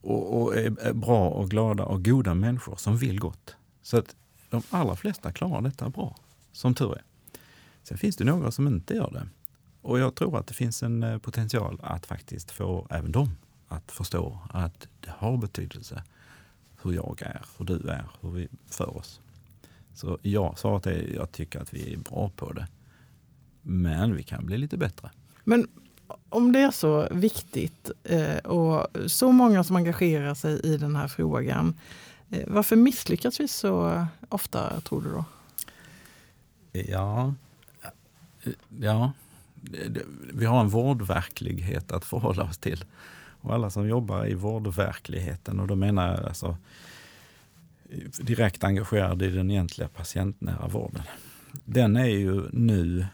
Och, 0.00 0.42
och 0.42 0.56
är 0.56 0.92
bra 0.92 1.28
och 1.28 1.50
glada 1.50 1.84
och 1.84 2.04
goda 2.04 2.34
människor 2.34 2.76
som 2.76 2.96
vill 2.96 3.20
gott. 3.20 3.56
Så 3.82 3.98
att 3.98 4.16
de 4.50 4.62
allra 4.70 4.96
flesta 4.96 5.32
klarar 5.32 5.60
detta 5.62 5.88
bra, 5.88 6.16
som 6.52 6.74
tur 6.74 6.92
är. 6.92 7.02
Sen 7.82 7.98
finns 7.98 8.16
det 8.16 8.24
några 8.24 8.50
som 8.50 8.66
inte 8.66 8.94
gör 8.94 9.10
det. 9.10 9.28
Och 9.82 9.98
jag 9.98 10.14
tror 10.14 10.38
att 10.38 10.46
det 10.46 10.54
finns 10.54 10.82
en 10.82 11.02
eh, 11.02 11.18
potential 11.18 11.80
att 11.82 12.06
faktiskt 12.06 12.50
få 12.50 12.86
även 12.90 13.12
dem 13.12 13.30
att 13.68 13.92
förstå 13.92 14.38
att 14.50 14.88
det 15.00 15.10
har 15.10 15.36
betydelse 15.36 16.02
hur 16.82 16.92
jag 16.92 17.22
är, 17.22 17.42
hur 17.58 17.64
du 17.64 17.88
är, 17.88 18.04
hur 18.20 18.30
vi 18.30 18.48
för 18.66 18.96
oss. 18.96 19.20
Så 19.94 20.18
ja, 20.22 20.54
svaret 20.56 20.86
är 20.86 21.14
jag 21.14 21.32
tycker 21.32 21.60
att 21.60 21.74
vi 21.74 21.92
är 21.92 21.98
bra 21.98 22.30
på 22.36 22.52
det. 22.52 22.66
Men 23.62 24.16
vi 24.16 24.22
kan 24.22 24.46
bli 24.46 24.58
lite 24.58 24.76
bättre. 24.76 25.10
Men 25.44 25.68
om 26.28 26.52
det 26.52 26.58
är 26.58 26.70
så 26.70 27.08
viktigt 27.10 27.90
eh, 28.04 28.36
och 28.36 28.86
så 29.06 29.32
många 29.32 29.64
som 29.64 29.76
engagerar 29.76 30.34
sig 30.34 30.60
i 30.60 30.76
den 30.76 30.96
här 30.96 31.08
frågan. 31.08 31.74
Eh, 32.30 32.44
varför 32.46 32.76
misslyckas 32.76 33.40
vi 33.40 33.48
så 33.48 34.06
ofta, 34.28 34.80
tror 34.80 35.02
du 35.02 35.10
då? 35.10 35.24
Ja, 36.72 37.34
ja 38.80 39.12
vi 40.32 40.44
har 40.44 40.60
en 40.60 40.68
vårdverklighet 40.68 41.92
att 41.92 42.04
förhålla 42.04 42.44
oss 42.44 42.58
till. 42.58 42.84
Och 43.40 43.54
alla 43.54 43.70
som 43.70 43.88
jobbar 43.88 44.26
i 44.26 44.34
vårdverkligheten, 44.34 45.60
och 45.60 45.66
då 45.66 45.74
menar 45.74 46.08
jag 46.08 46.24
alltså 46.24 46.56
direkt 48.20 48.64
engagerad 48.64 49.22
i 49.22 49.30
den 49.30 49.50
egentliga 49.50 49.88
patientnära 49.88 50.68
vården. 50.68 51.02
Den 51.64 51.96
är 51.96 52.06
ju 52.06 52.48
nu 52.52 53.06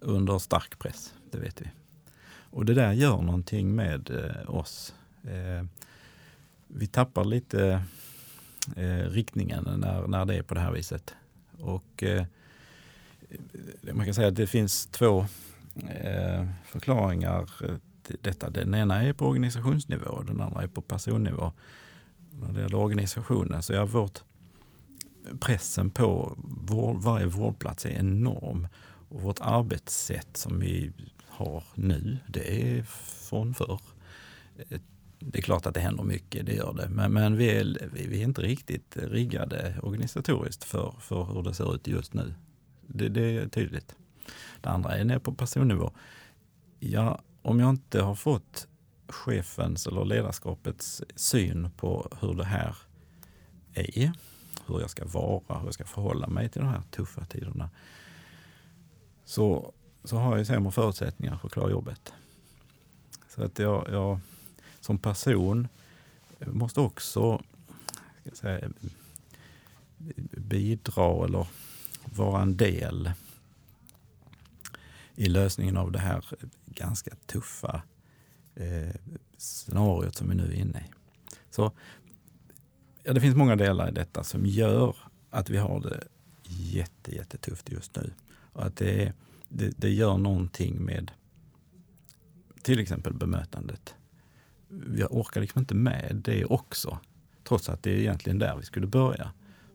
under 0.00 0.38
stark 0.38 0.78
press, 0.78 1.14
det 1.30 1.38
vet 1.38 1.60
vi. 1.60 1.66
Och 2.50 2.64
det 2.64 2.74
där 2.74 2.92
gör 2.92 3.22
någonting 3.22 3.74
med 3.74 4.10
eh, 4.10 4.54
oss. 4.54 4.94
Eh, 5.24 5.66
vi 6.66 6.86
tappar 6.86 7.24
lite 7.24 7.82
eh, 8.76 9.10
riktningen 9.10 9.68
när, 9.80 10.06
när 10.06 10.24
det 10.24 10.34
är 10.34 10.42
på 10.42 10.54
det 10.54 10.60
här 10.60 10.72
viset. 10.72 11.14
Och 11.60 12.04
man 13.92 14.04
kan 14.04 14.14
säga 14.14 14.28
att 14.28 14.36
det 14.36 14.46
finns 14.46 14.86
två 14.86 15.26
förklaringar 16.64 17.50
till 18.02 18.16
detta. 18.20 18.50
Den 18.50 18.74
ena 18.74 19.02
är 19.02 19.12
på 19.12 19.26
organisationsnivå 19.26 20.06
och 20.06 20.24
den 20.24 20.40
andra 20.40 20.62
är 20.62 20.66
på 20.66 20.80
personnivå. 20.80 21.52
När 22.40 22.52
det 22.52 22.60
gäller 22.60 22.78
organisationen 22.78 23.62
så 23.62 23.72
är 23.72 23.86
vårt 23.86 24.22
pressen 25.40 25.90
på 25.90 26.36
vår, 26.38 26.94
varje 26.94 27.26
vårdplats 27.26 27.86
är 27.86 27.90
enorm. 27.90 28.68
Och 29.08 29.22
vårt 29.22 29.40
arbetssätt 29.40 30.36
som 30.36 30.60
vi 30.60 30.92
har 31.28 31.64
nu, 31.74 32.18
det 32.28 32.78
är 32.78 32.82
från 33.28 33.54
förr 33.54 33.80
det 35.18 35.38
är 35.38 35.42
klart 35.42 35.66
att 35.66 35.74
det 35.74 35.80
händer 35.80 36.04
mycket, 36.04 36.46
det 36.46 36.54
gör 36.54 36.72
det. 36.72 36.88
Men, 36.88 37.12
men 37.12 37.36
vi, 37.36 37.50
är, 37.50 37.88
vi 37.92 38.20
är 38.20 38.24
inte 38.24 38.42
riktigt 38.42 38.96
riggade 38.96 39.74
organisatoriskt 39.82 40.64
för, 40.64 40.94
för 41.00 41.24
hur 41.24 41.42
det 41.42 41.54
ser 41.54 41.74
ut 41.74 41.86
just 41.86 42.14
nu. 42.14 42.34
Det, 42.86 43.08
det 43.08 43.36
är 43.36 43.48
tydligt. 43.48 43.94
Det 44.60 44.68
andra 44.68 44.96
är 44.96 45.04
ner 45.04 45.18
på 45.18 45.34
personnivå. 45.34 45.92
Ja, 46.78 47.20
om 47.42 47.60
jag 47.60 47.70
inte 47.70 48.02
har 48.02 48.14
fått 48.14 48.68
chefens 49.08 49.86
eller 49.86 50.04
ledarskapets 50.04 51.02
syn 51.16 51.70
på 51.76 52.16
hur 52.20 52.34
det 52.34 52.44
här 52.44 52.76
är, 53.74 54.12
hur 54.66 54.80
jag 54.80 54.90
ska 54.90 55.04
vara, 55.04 55.58
hur 55.58 55.64
jag 55.64 55.74
ska 55.74 55.84
förhålla 55.84 56.26
mig 56.26 56.48
till 56.48 56.60
de 56.60 56.68
här 56.68 56.82
tuffa 56.90 57.24
tiderna, 57.24 57.70
så, 59.24 59.72
så 60.04 60.16
har 60.16 60.36
jag 60.36 60.46
sämre 60.46 60.72
förutsättningar 60.72 61.36
för 61.36 61.46
att 61.46 61.52
klara 61.52 61.70
jobbet. 61.70 62.12
Så 63.28 63.44
att 63.44 63.58
jag, 63.58 63.88
jag 63.90 64.20
som 64.80 64.98
person 64.98 65.68
måste 66.38 66.80
också 66.80 67.42
säga, 68.32 68.68
bidra 70.36 71.24
eller 71.24 71.46
vara 72.04 72.42
en 72.42 72.56
del 72.56 73.10
i 75.14 75.28
lösningen 75.28 75.76
av 75.76 75.92
det 75.92 75.98
här 75.98 76.24
ganska 76.66 77.10
tuffa 77.26 77.82
eh, 78.56 78.94
scenariot 79.36 80.16
som 80.16 80.28
vi 80.28 80.34
nu 80.34 80.44
är 80.44 80.52
inne 80.52 80.78
i. 80.78 80.90
Så 81.50 81.72
ja, 83.02 83.12
Det 83.12 83.20
finns 83.20 83.36
många 83.36 83.56
delar 83.56 83.88
i 83.88 83.92
detta 83.92 84.24
som 84.24 84.46
gör 84.46 84.96
att 85.30 85.50
vi 85.50 85.56
har 85.56 85.80
det 85.80 86.04
jätte, 86.48 87.14
jättetufft 87.14 87.70
just 87.70 87.96
nu. 87.96 88.12
Och 88.52 88.66
att 88.66 88.76
det, 88.76 89.12
det, 89.48 89.72
det 89.76 89.90
gör 89.90 90.18
någonting 90.18 90.84
med 90.84 91.10
till 92.62 92.78
exempel 92.78 93.14
bemötandet 93.14 93.94
vi 94.68 95.04
orkar 95.04 95.40
liksom 95.40 95.58
inte 95.58 95.74
med 95.74 96.20
det 96.24 96.44
också. 96.44 96.98
Trots 97.44 97.68
att 97.68 97.82
det 97.82 97.90
är 97.90 97.96
egentligen 97.96 98.38
där 98.38 98.56
vi 98.56 98.62
skulle 98.62 98.86
börja. 98.86 99.32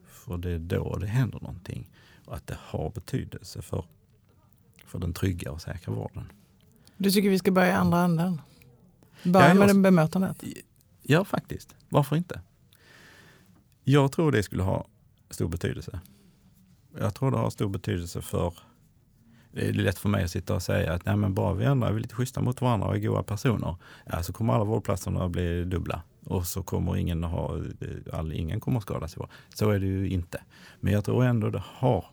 För 0.07 0.37
det 0.37 0.51
är 0.51 0.59
då 0.59 0.95
det 0.95 1.07
händer 1.07 1.39
någonting. 1.39 1.89
Och 2.25 2.35
att 2.35 2.47
det 2.47 2.57
har 2.59 2.89
betydelse 2.89 3.61
för, 3.61 3.85
för 4.85 4.99
den 4.99 5.13
trygga 5.13 5.51
och 5.51 5.61
säkra 5.61 5.93
vården. 5.93 6.31
Du 6.97 7.11
tycker 7.11 7.29
vi 7.29 7.39
ska 7.39 7.51
börja 7.51 7.67
i 7.67 7.71
andra 7.71 7.99
änden? 7.99 8.41
Börja 9.23 9.47
ja, 9.47 9.53
med 9.53 9.69
jag, 9.69 9.81
bemötandet? 9.81 10.43
Ja, 11.01 11.25
faktiskt. 11.25 11.75
Varför 11.89 12.15
inte? 12.15 12.41
Jag 13.83 14.11
tror 14.11 14.31
det 14.31 14.43
skulle 14.43 14.63
ha 14.63 14.85
stor 15.29 15.47
betydelse. 15.47 15.99
Jag 16.99 17.15
tror 17.15 17.31
det 17.31 17.37
har 17.37 17.49
stor 17.49 17.69
betydelse 17.69 18.21
för 18.21 18.53
det 19.51 19.67
är 19.67 19.73
lätt 19.73 19.99
för 19.99 20.09
mig 20.09 20.23
att 20.23 20.31
sitta 20.31 20.55
och 20.55 20.61
säga 20.61 20.93
att 20.93 21.05
nej, 21.05 21.15
men 21.15 21.33
bara 21.33 21.53
vi 21.53 21.65
ändrar, 21.65 21.93
är 21.93 21.99
lite 21.99 22.15
schyssta 22.15 22.41
mot 22.41 22.61
varandra 22.61 22.87
och 22.87 22.95
är 22.95 22.99
goda 22.99 23.23
personer, 23.23 23.75
ja, 24.05 24.23
så 24.23 24.33
kommer 24.33 24.53
alla 24.53 24.63
vårdplatserna 24.63 25.23
att 25.23 25.31
bli 25.31 25.63
dubbla. 25.63 26.01
Och 26.25 26.47
så 26.47 26.63
kommer 26.63 26.97
ingen 26.97 27.23
att 27.23 27.31
ha, 27.31 27.57
all, 28.13 28.33
ingen 28.33 28.59
kommer 28.59 28.77
att 28.77 28.83
skadas. 28.83 29.15
Så 29.53 29.69
är 29.69 29.79
det 29.79 29.85
ju 29.85 30.09
inte. 30.09 30.41
Men 30.79 30.93
jag 30.93 31.05
tror 31.05 31.25
ändå 31.25 31.49
det 31.49 31.63
har, 31.65 32.05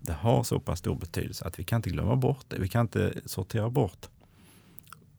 det 0.00 0.12
har 0.12 0.42
så 0.42 0.60
pass 0.60 0.78
stor 0.78 0.94
betydelse 0.94 1.44
att 1.44 1.58
vi 1.58 1.64
kan 1.64 1.76
inte 1.76 1.90
glömma 1.90 2.16
bort 2.16 2.44
det. 2.48 2.58
Vi 2.58 2.68
kan 2.68 2.80
inte 2.80 3.12
sortera 3.24 3.70
bort 3.70 4.08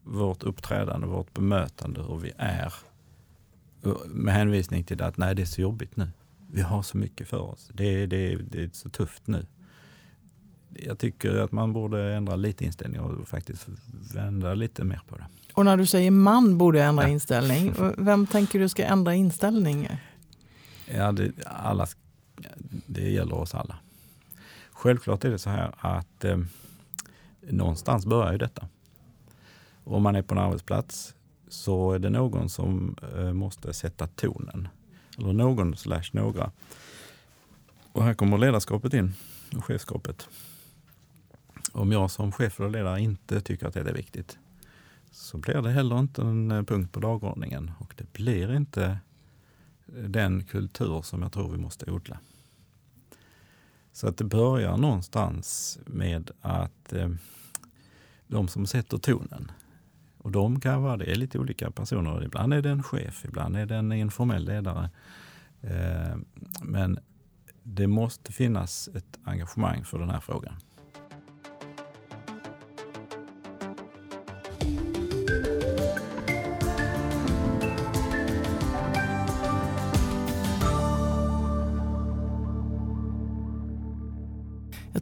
vårt 0.07 0.43
uppträdande, 0.43 1.07
vårt 1.07 1.33
bemötande, 1.33 2.01
hur 2.01 2.17
vi 2.17 2.31
är. 2.37 2.73
Med 4.05 4.33
hänvisning 4.33 4.83
till 4.83 5.01
att 5.01 5.17
nej, 5.17 5.35
det 5.35 5.41
är 5.41 5.45
så 5.45 5.61
jobbigt 5.61 5.95
nu. 5.95 6.09
Vi 6.51 6.61
har 6.61 6.81
så 6.81 6.97
mycket 6.97 7.27
för 7.27 7.41
oss. 7.41 7.69
Det, 7.73 8.05
det, 8.05 8.35
det 8.35 8.63
är 8.63 8.69
så 8.73 8.89
tufft 8.89 9.27
nu 9.27 9.45
jag 10.69 10.99
tycker 10.99 11.35
att 11.35 11.51
man 11.51 11.73
borde 11.73 12.13
ändra 12.13 12.35
lite 12.35 12.65
inställning 12.65 13.01
och 13.01 13.27
faktiskt 13.27 13.67
vända 14.13 14.53
lite 14.53 14.83
mer 14.83 15.01
på 15.07 15.17
det. 15.17 15.25
Och 15.53 15.65
när 15.65 15.77
du 15.77 15.85
säger 15.85 16.11
man 16.11 16.57
borde 16.57 16.83
ändra 16.83 17.03
ja. 17.03 17.09
inställning, 17.09 17.73
vem 17.97 18.27
tänker 18.27 18.59
du 18.59 18.69
ska 18.69 18.85
ändra 18.85 19.15
inställning? 19.15 19.89
Ja, 20.85 21.11
det, 21.11 21.31
alla, 21.45 21.87
det 22.85 23.09
gäller 23.09 23.35
oss 23.35 23.55
alla. 23.55 23.75
Självklart 24.71 25.25
är 25.25 25.29
det 25.29 25.39
så 25.39 25.49
här 25.49 25.73
att 25.77 26.23
eh, 26.23 26.37
någonstans 27.41 28.05
börjar 28.05 28.31
ju 28.31 28.37
detta. 28.37 28.67
Om 29.89 30.03
man 30.03 30.15
är 30.15 30.22
på 30.22 30.36
en 30.36 30.41
arbetsplats 30.41 31.15
så 31.48 31.91
är 31.91 32.00
det 32.00 32.10
någon 32.10 32.50
som 32.50 32.96
eh, 33.15 33.34
måste 33.34 33.74
sätta 33.74 34.08
tonen. 34.08 34.67
Eller 35.17 35.34
någon 35.34 35.77
slash 35.77 36.10
några. 36.12 36.51
Och 37.91 38.03
här 38.03 38.13
kommer 38.13 38.38
ledarskapet 38.38 38.94
in, 38.94 39.13
och 39.58 39.65
chefskapet. 39.65 40.29
Om 41.72 41.91
jag 41.91 42.12
som 42.12 42.32
chef 42.32 42.60
eller 42.60 42.70
ledare 42.70 43.01
inte 43.01 43.41
tycker 43.41 43.67
att 43.67 43.74
det 43.74 43.79
är 43.79 43.94
viktigt 43.94 44.38
så 45.12 45.38
blir 45.38 45.62
det 45.62 45.72
heller 45.72 46.00
inte 46.00 46.22
en 46.22 46.51
eh, 46.51 46.63
punkt 46.63 46.91
på 46.91 47.00
dagordningen 47.00 47.72
och 47.79 47.94
det 47.98 48.13
blir 48.13 48.56
inte 48.56 49.00
eh, 49.96 50.03
den 50.03 50.44
kultur 50.44 51.01
som 51.01 51.22
jag 51.22 51.32
tror 51.32 51.51
vi 51.51 51.58
måste 51.58 51.91
odla. 51.91 52.20
Så 53.91 54.08
att 54.08 54.17
det 54.17 54.24
börjar 54.24 54.77
någonstans 54.77 55.79
med 55.86 56.32
att 56.41 56.94
eh, 56.94 57.10
de 58.27 58.48
som 58.48 58.67
sätter 58.67 58.98
tonen, 58.98 59.51
och 60.27 60.34
de 60.34 60.60
kan 60.60 60.84
vara 60.84 60.98
det 60.98 61.12
är 61.12 61.15
lite 61.15 61.39
olika 61.39 61.72
personer. 61.72 62.24
Ibland 62.24 62.53
är 62.53 62.62
det 62.62 62.69
en 62.69 62.84
chef, 62.84 63.25
ibland 63.25 63.57
är 63.57 63.65
det 63.65 63.75
en 63.75 63.91
informell 63.91 64.46
ledare. 64.46 64.89
Eh, 65.62 66.17
men 66.62 67.00
det 67.63 67.88
måste 67.88 68.31
finnas 68.31 68.89
ett 68.93 69.19
engagemang 69.24 69.84
för 69.86 70.00
den 70.00 70.10
här 70.10 70.19
frågan. 70.19 70.53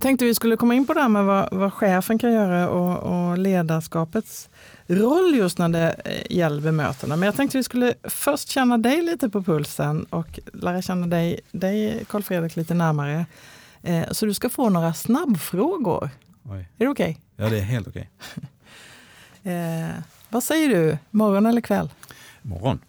Tänkte 0.05 0.25
vi 0.25 0.35
skulle 0.35 0.57
komma 0.57 0.75
in 0.75 0.87
på 0.87 0.93
det 0.93 1.01
här 1.01 1.09
med 1.09 1.25
vad, 1.25 1.53
vad 1.53 1.73
chefen 1.73 2.19
kan 2.19 2.33
göra 2.33 2.69
och, 2.69 3.29
och, 3.29 3.37
ledarskapets 3.37 4.49
roll 4.87 5.35
just 5.35 5.57
när 5.57 5.69
det 5.69 5.95
eh, 6.05 6.37
gäller 6.37 6.61
bemötande. 6.61 7.15
Men 7.15 7.25
jag 7.25 7.35
tänkte 7.35 7.57
vi 7.57 7.63
skulle 7.63 7.93
först 8.03 8.49
känna 8.49 8.77
dig 8.77 9.01
lite 9.01 9.29
på 9.29 9.43
pulsen 9.43 10.03
och 10.03 10.39
lära 10.53 10.81
känna 10.81 11.07
dig, 11.07 11.39
dig 11.51 12.05
Carl 12.09 12.23
Fredrik 12.23 12.55
lite 12.55 12.73
närmare. 12.73 13.25
Eh, 13.83 14.11
så 14.11 14.25
du 14.25 14.33
ska 14.33 14.49
få 14.49 14.69
några 14.69 14.93
snabbfrågor. 14.93 16.09
Oj. 16.43 16.69
Är 16.77 16.85
det 16.85 16.87
okej? 16.87 17.19
Okay? 17.35 17.45
Ja, 17.45 17.49
det 17.49 17.57
är 17.57 17.63
helt 17.63 17.87
okej. 17.87 18.09
Okay. 19.43 19.53
eh, 19.53 19.89
vad 20.29 20.43
säger 20.43 20.69
du, 20.69 20.97
morgon 21.11 21.45
eller 21.45 21.61
kväll? 21.61 21.89
Morgon. 22.41 22.79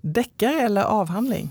Deckare 0.00 0.60
eller 0.60 0.82
avhandling? 0.82 1.50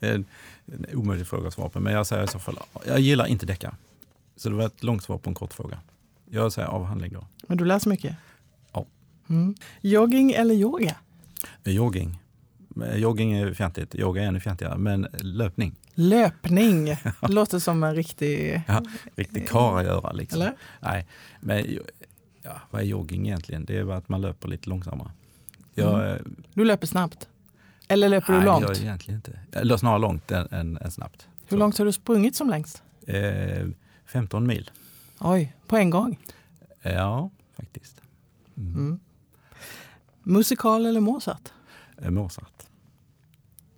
Eh, 0.68 0.74
en 0.74 0.96
omöjlig 0.96 1.26
fråga 1.26 1.48
att 1.48 1.54
svara 1.54 1.68
på, 1.68 1.80
men 1.80 1.92
jag 1.92 2.06
säger 2.06 2.24
i 2.24 2.28
så 2.28 2.38
fall, 2.38 2.58
jag 2.86 3.00
gillar 3.00 3.26
inte 3.26 3.46
deckare. 3.46 3.74
Så 4.36 4.48
det 4.48 4.54
var 4.54 4.66
ett 4.66 4.82
långt 4.82 5.02
svar 5.02 5.18
på 5.18 5.30
en 5.30 5.34
kort 5.34 5.52
fråga. 5.52 5.80
Jag 6.30 6.52
säger 6.52 6.68
avhandling 6.68 7.12
då. 7.12 7.26
Men 7.46 7.58
du 7.58 7.64
läser 7.64 7.90
mycket? 7.90 8.16
Ja. 8.72 8.86
Mm. 9.28 9.54
Jogging 9.80 10.32
eller 10.32 10.54
yoga? 10.54 10.96
Eh, 11.64 11.72
jogging. 11.72 12.18
Jogging 12.94 13.32
är 13.32 13.54
fjantigt, 13.54 13.94
yoga 13.94 14.22
är 14.22 14.26
ännu 14.26 14.40
fjantigare, 14.40 14.78
men 14.78 15.06
löpning. 15.12 15.74
Löpning, 15.94 16.96
låter 17.28 17.58
som 17.58 17.84
en 17.84 17.94
riktig... 17.94 18.62
Ja, 18.68 18.82
riktig 19.14 19.48
karagöra 19.48 20.12
liksom. 20.12 20.40
Eller? 20.40 20.54
Nej, 20.80 21.06
men 21.40 21.78
ja, 22.42 22.60
vad 22.70 22.80
är 22.80 22.86
jogging 22.86 23.26
egentligen? 23.26 23.64
Det 23.64 23.76
är 23.76 23.92
att 23.92 24.08
man 24.08 24.20
löper 24.20 24.48
lite 24.48 24.68
långsammare. 24.68 25.10
Jag, 25.74 26.10
mm. 26.10 26.36
Du 26.54 26.64
löper 26.64 26.86
snabbt? 26.86 27.28
Eller 27.88 28.08
löper 28.08 28.32
Nej, 28.32 28.40
du 28.40 28.46
långt? 28.46 28.66
Nej, 28.66 28.76
jag 28.76 28.82
egentligen 28.82 29.16
inte. 29.16 29.40
Eller 29.52 29.76
snarare 29.76 29.98
långt 29.98 30.30
än, 30.30 30.48
än, 30.50 30.78
än 30.80 30.90
snabbt. 30.90 31.28
Hur 31.46 31.56
Så. 31.56 31.56
långt 31.56 31.78
har 31.78 31.84
du 31.84 31.92
sprungit 31.92 32.36
som 32.36 32.50
längst? 32.50 32.82
Eh, 33.06 33.66
15 34.06 34.46
mil. 34.46 34.70
Oj, 35.20 35.56
på 35.66 35.76
en 35.76 35.90
gång? 35.90 36.18
Ja, 36.82 37.30
faktiskt. 37.56 38.00
Mm. 38.56 38.74
Mm. 38.74 39.00
Musikal 40.22 40.86
eller 40.86 41.00
Mozart? 41.00 41.52
Eh, 42.02 42.10
Mozart. 42.10 42.62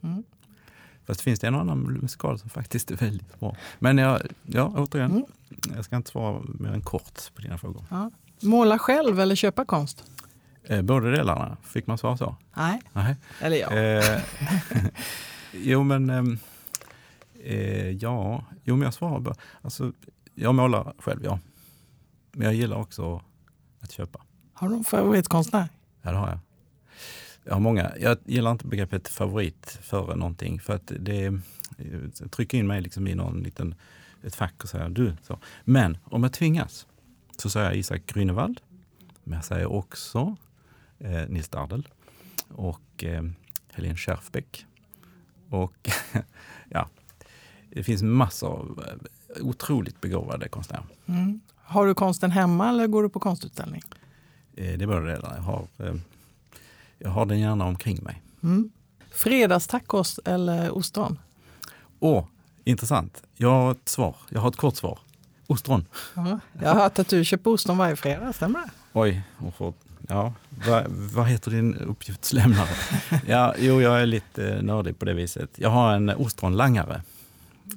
Mm. 0.02 0.22
Fast 1.06 1.20
finns 1.20 1.40
det 1.40 1.46
en 1.46 1.54
annan 1.54 1.78
musikal 1.82 2.38
som 2.38 2.50
faktiskt 2.50 2.90
är 2.90 2.96
väldigt 2.96 3.40
bra. 3.40 3.56
Men 3.78 3.98
jag, 3.98 4.22
ja, 4.46 4.72
återigen, 4.76 5.10
mm. 5.10 5.24
jag 5.76 5.84
ska 5.84 5.96
inte 5.96 6.10
svara 6.10 6.42
mer 6.58 6.72
än 6.72 6.80
kort 6.80 7.34
på 7.34 7.42
dina 7.42 7.58
frågor. 7.58 7.84
Ja. 7.90 8.10
Måla 8.40 8.78
själv 8.78 9.20
eller 9.20 9.34
köpa 9.34 9.64
konst? 9.64 10.04
Eh, 10.70 10.82
båda 10.82 11.10
delarna. 11.10 11.56
Fick 11.62 11.86
man 11.86 11.98
svara 11.98 12.16
så? 12.16 12.36
Nej. 12.56 12.80
Nej. 12.92 13.16
Eller 13.40 13.56
ja. 13.56 13.72
Eh, 13.72 14.20
jo, 15.52 15.82
men 15.82 16.10
ehm, 16.10 16.38
eh, 17.44 17.90
ja, 17.90 18.44
jo, 18.64 18.76
men 18.76 18.84
jag 18.84 18.94
svarar 18.94 19.20
bara. 19.20 19.34
Alltså, 19.62 19.92
jag 20.34 20.54
målar 20.54 20.92
själv, 20.98 21.24
ja. 21.24 21.38
Men 22.32 22.46
jag 22.46 22.54
gillar 22.54 22.76
också 22.76 23.22
att 23.80 23.92
köpa. 23.92 24.20
Har 24.52 24.68
du 24.68 24.74
någon 24.74 24.84
favoritkonstnär? 24.84 25.68
Ja, 26.02 26.10
det 26.10 26.16
har 26.16 26.28
jag. 26.28 26.38
Jag 27.44 27.52
har 27.52 27.60
många. 27.60 27.92
Jag 28.00 28.18
gillar 28.24 28.50
inte 28.50 28.66
begreppet 28.66 29.08
favorit 29.08 29.78
för 29.82 30.16
någonting 30.16 30.60
för 30.60 30.74
att 30.74 30.92
det 30.98 31.32
trycker 32.30 32.58
in 32.58 32.66
mig 32.66 32.80
liksom 32.80 33.06
i 33.06 33.14
någon 33.14 33.42
liten, 33.42 33.74
ett 34.22 34.34
fack 34.34 34.62
och 34.62 34.68
säger 34.68 34.88
du. 34.88 35.16
Så. 35.22 35.38
Men 35.64 35.98
om 36.04 36.22
jag 36.22 36.32
tvingas 36.32 36.86
så 37.36 37.50
säger 37.50 37.66
jag 37.66 37.76
Isak 37.76 38.02
Grünewald. 38.06 38.60
Men 39.24 39.34
jag 39.36 39.44
säger 39.44 39.72
också 39.72 40.36
eh, 40.98 41.28
Nils 41.28 41.48
Dardel 41.48 41.88
och 42.48 43.04
eh, 43.04 43.22
Helene 43.72 43.96
Schärfbeck. 43.96 44.66
Och 45.50 45.90
ja, 46.68 46.88
det 47.70 47.84
finns 47.84 48.02
massor 48.02 48.48
av 48.48 48.84
eh, 49.36 49.46
otroligt 49.46 50.00
begåvade 50.00 50.48
konstnärer. 50.48 50.84
Mm. 51.06 51.40
Har 51.56 51.86
du 51.86 51.94
konsten 51.94 52.30
hemma 52.30 52.68
eller 52.68 52.86
går 52.86 53.02
du 53.02 53.08
på 53.08 53.20
konstutställning? 53.20 53.82
Eh, 54.56 54.78
det 54.78 54.84
är 54.84 54.86
båda 54.86 55.00
delarna. 55.00 55.36
Jag 55.36 55.42
har, 55.42 55.66
eh, 55.78 55.94
jag 56.98 57.10
har 57.10 57.26
den 57.26 57.38
gärna 57.38 57.64
omkring 57.64 58.02
mig. 58.02 58.22
Mm. 58.42 58.70
Fredagstacos 59.10 60.20
eller 60.24 60.70
ostron? 60.70 61.18
Åh, 62.00 62.26
intressant. 62.64 63.22
Jag 63.36 63.50
har 63.50 63.70
ett 63.72 63.88
svar. 63.88 64.16
Jag 64.28 64.40
har 64.40 64.48
ett 64.48 64.56
kort 64.56 64.76
svar. 64.76 64.98
Ostron. 65.46 65.86
Ja, 66.14 66.40
jag 66.62 66.68
har 66.68 66.74
hört 66.74 66.98
att 66.98 67.08
du 67.08 67.24
köper 67.24 67.50
ostron 67.50 67.78
varje 67.78 67.96
fredag, 67.96 68.32
stämmer 68.32 68.58
det? 68.58 68.70
Oj, 68.92 69.22
Ja, 70.08 70.32
vad, 70.66 70.84
vad 70.88 71.26
heter 71.26 71.50
din 71.50 71.74
uppgiftslämnare? 71.74 72.68
ja, 73.26 73.54
jo, 73.58 73.80
jag 73.80 74.00
är 74.00 74.06
lite 74.06 74.62
nördig 74.62 74.98
på 74.98 75.04
det 75.04 75.14
viset. 75.14 75.50
Jag 75.56 75.70
har 75.70 75.94
en 75.94 76.10
ostronlangare 76.10 77.02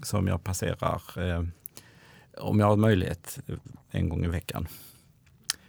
som 0.03 0.27
jag 0.27 0.43
passerar 0.43 1.01
eh, 1.15 1.43
om 2.37 2.59
jag 2.59 2.67
har 2.67 2.75
möjlighet 2.75 3.39
en 3.91 4.09
gång 4.09 4.25
i 4.25 4.27
veckan. 4.27 4.67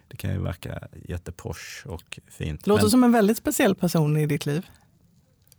Det 0.08 0.16
kan 0.16 0.32
ju 0.32 0.42
verka 0.42 0.88
jätteposh 1.08 1.86
och 1.86 2.18
fint. 2.28 2.66
Låter 2.66 2.84
men... 2.84 2.90
som 2.90 3.04
en 3.04 3.12
väldigt 3.12 3.36
speciell 3.36 3.74
person 3.74 4.16
i 4.16 4.26
ditt 4.26 4.46
liv. 4.46 4.66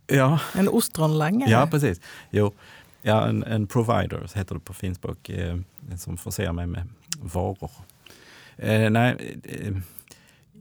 Ja. 0.06 0.40
En 0.54 0.68
ostronlangare. 0.68 1.50
Ja, 1.50 1.68
precis. 1.70 2.00
Jo, 2.30 2.52
ja, 3.02 3.26
en, 3.26 3.44
en 3.44 3.66
provider 3.66 4.30
heter 4.34 4.54
det 4.54 4.60
på 4.60 4.74
finspråk, 4.74 5.28
eh, 5.28 5.58
som 5.98 6.16
förser 6.16 6.52
mig 6.52 6.66
med 6.66 6.88
varor. 7.22 7.70
Eh, 8.56 8.90
nej, 8.90 9.38
eh, 9.44 9.76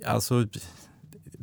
alltså 0.05 0.47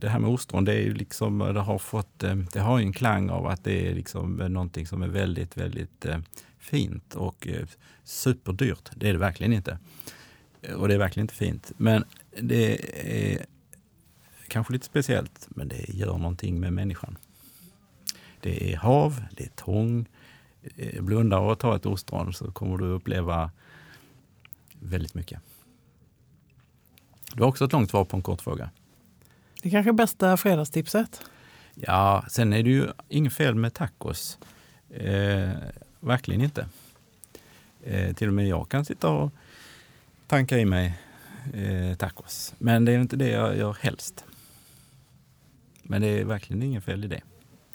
det 0.01 0.09
här 0.09 0.19
med 0.19 0.31
ostron, 0.31 0.65
det, 0.65 0.73
är 0.73 0.81
ju 0.81 0.95
liksom, 0.95 1.39
det, 1.39 1.61
har 1.61 1.79
fått, 1.79 2.23
eh, 2.23 2.35
det 2.35 2.61
har 2.61 2.81
en 2.81 2.93
klang 2.93 3.31
av 3.31 3.47
att 3.47 3.65
det 3.65 3.89
är 3.89 3.95
liksom 3.95 4.37
någonting 4.37 4.87
som 4.87 5.03
är 5.03 5.09
väldigt, 5.09 5.57
väldigt 5.57 6.07
eh, 6.07 6.19
fint 6.59 7.15
och 7.15 7.49
eh, 7.49 7.67
superdyrt. 8.05 8.91
Det 8.95 9.09
är 9.09 9.13
det 9.13 9.19
verkligen 9.19 9.53
inte. 9.53 9.79
Och 10.77 10.89
det 10.89 10.95
är 10.95 10.99
verkligen 10.99 11.25
inte 11.25 11.35
fint. 11.35 11.73
Men 11.77 12.05
det 12.41 12.79
är 13.33 13.47
kanske 14.49 14.73
lite 14.73 14.87
speciellt, 14.87 15.49
men 15.49 15.69
det 15.69 15.89
gör 15.89 16.19
någonting 16.19 16.61
med 16.61 16.73
människan. 16.73 17.19
Det 18.41 18.73
är 18.73 18.77
hav, 18.77 19.25
det 19.37 19.45
är 19.45 19.49
tång. 19.49 20.07
Blunda 21.01 21.39
och 21.39 21.59
ta 21.59 21.77
ett 21.77 21.87
ostron 21.87 22.33
så 22.33 22.53
kommer 22.53 22.79
du 22.79 22.85
uppleva 22.85 23.51
väldigt 24.81 25.15
mycket. 25.15 25.41
Du 27.35 27.43
har 27.43 27.49
också 27.49 27.65
ett 27.65 27.73
långt 27.73 27.91
svar 27.91 28.05
på 28.05 28.17
en 28.17 28.23
kort 28.23 28.43
fråga. 28.43 28.71
Det 29.63 29.69
är 29.69 29.71
kanske 29.71 29.93
bästa 29.93 30.37
fredagstipset? 30.37 31.23
Ja, 31.75 32.25
sen 32.29 32.53
är 32.53 32.63
det 32.63 32.71
ju 32.71 32.89
inget 33.09 33.33
fel 33.33 33.55
med 33.55 33.75
tacos. 33.75 34.39
Eh, 34.91 35.51
verkligen 36.01 36.41
inte. 36.41 36.67
Eh, 37.85 38.15
till 38.15 38.29
och 38.29 38.35
med 38.35 38.49
jag 38.49 38.69
kan 38.69 38.85
sitta 38.85 39.09
och 39.11 39.33
tanka 40.27 40.59
i 40.59 40.65
mig 40.65 40.99
eh, 41.55 41.97
tacos. 41.97 42.55
Men 42.59 42.85
det 42.85 42.93
är 42.93 42.99
inte 42.99 43.17
det 43.17 43.29
jag 43.29 43.57
gör 43.57 43.77
helst. 43.81 44.25
Men 45.83 46.03
det 46.03 46.09
är 46.09 46.25
verkligen 46.25 46.63
inget 46.63 46.85
fel 46.85 47.05
i 47.05 47.09
det. 47.09 47.21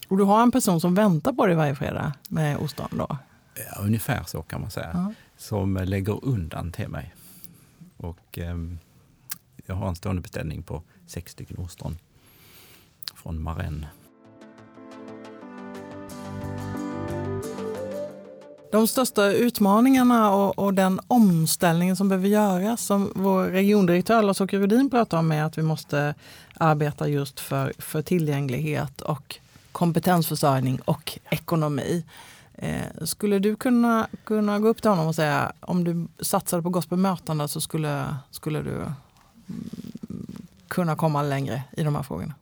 Och 0.07 0.17
du 0.17 0.23
har 0.23 0.43
en 0.43 0.51
person 0.51 0.81
som 0.81 0.95
väntar 0.95 1.33
på 1.33 1.45
dig 1.45 1.55
varje 1.55 1.75
fredag 1.75 2.13
med 2.29 2.57
ostron 2.57 2.89
då? 2.91 3.17
Ja, 3.55 3.81
ungefär 3.81 4.23
så 4.23 4.41
kan 4.41 4.61
man 4.61 4.71
säga. 4.71 4.89
Ja. 4.93 5.13
Som 5.37 5.75
lägger 5.75 6.25
undan 6.25 6.71
till 6.71 6.89
mig. 6.89 7.13
Och 7.97 8.37
ehm, 8.37 8.79
jag 9.65 9.75
har 9.75 9.87
en 9.87 9.95
stående 9.95 10.21
beställning 10.21 10.63
på 10.63 10.81
sex 11.07 11.31
stycken 11.31 11.57
ostron 11.57 11.97
från 13.15 13.43
Marennes. 13.43 13.89
De 18.71 18.87
största 18.87 19.25
utmaningarna 19.25 20.31
och, 20.31 20.59
och, 20.59 20.73
den 20.73 20.99
omställningen 21.07 21.95
som 21.95 22.09
behöver 22.09 22.27
göras, 22.27 22.81
som 22.81 23.11
vår 23.15 23.43
regiondirektör 23.43 24.23
Lars-Åke 24.23 24.57
Rudin 24.57 24.89
pratar 24.89 25.17
om, 25.17 25.31
är 25.31 25.43
att 25.43 25.57
vi 25.57 25.61
måste 25.61 26.15
arbeta 26.53 27.07
just 27.07 27.39
för, 27.39 27.73
för 27.77 28.01
tillgänglighet 28.01 29.01
och 29.01 29.39
kompetensförsörjning 29.71 30.79
och 30.85 31.19
ekonomi. 31.29 32.05
Eh, 32.53 33.05
skulle 33.05 33.39
du 33.39 33.55
kunna, 33.55 34.07
kunna 34.23 34.59
gå 34.59 34.67
upp 34.67 34.81
till 34.81 34.89
honom 34.89 35.07
och 35.07 35.15
säga 35.15 35.51
om 35.59 35.83
du 35.83 36.07
satsade 36.19 36.63
på 36.63 36.69
gospelmötande 36.69 37.47
så 37.47 37.61
skulle, 37.61 38.15
skulle 38.31 38.61
du 38.61 38.85
kunna 40.67 40.95
komma 40.95 41.23
längre 41.23 41.63
i 41.77 41.83
de 41.83 41.95
här 41.95 42.03
frågorna? 42.03 42.33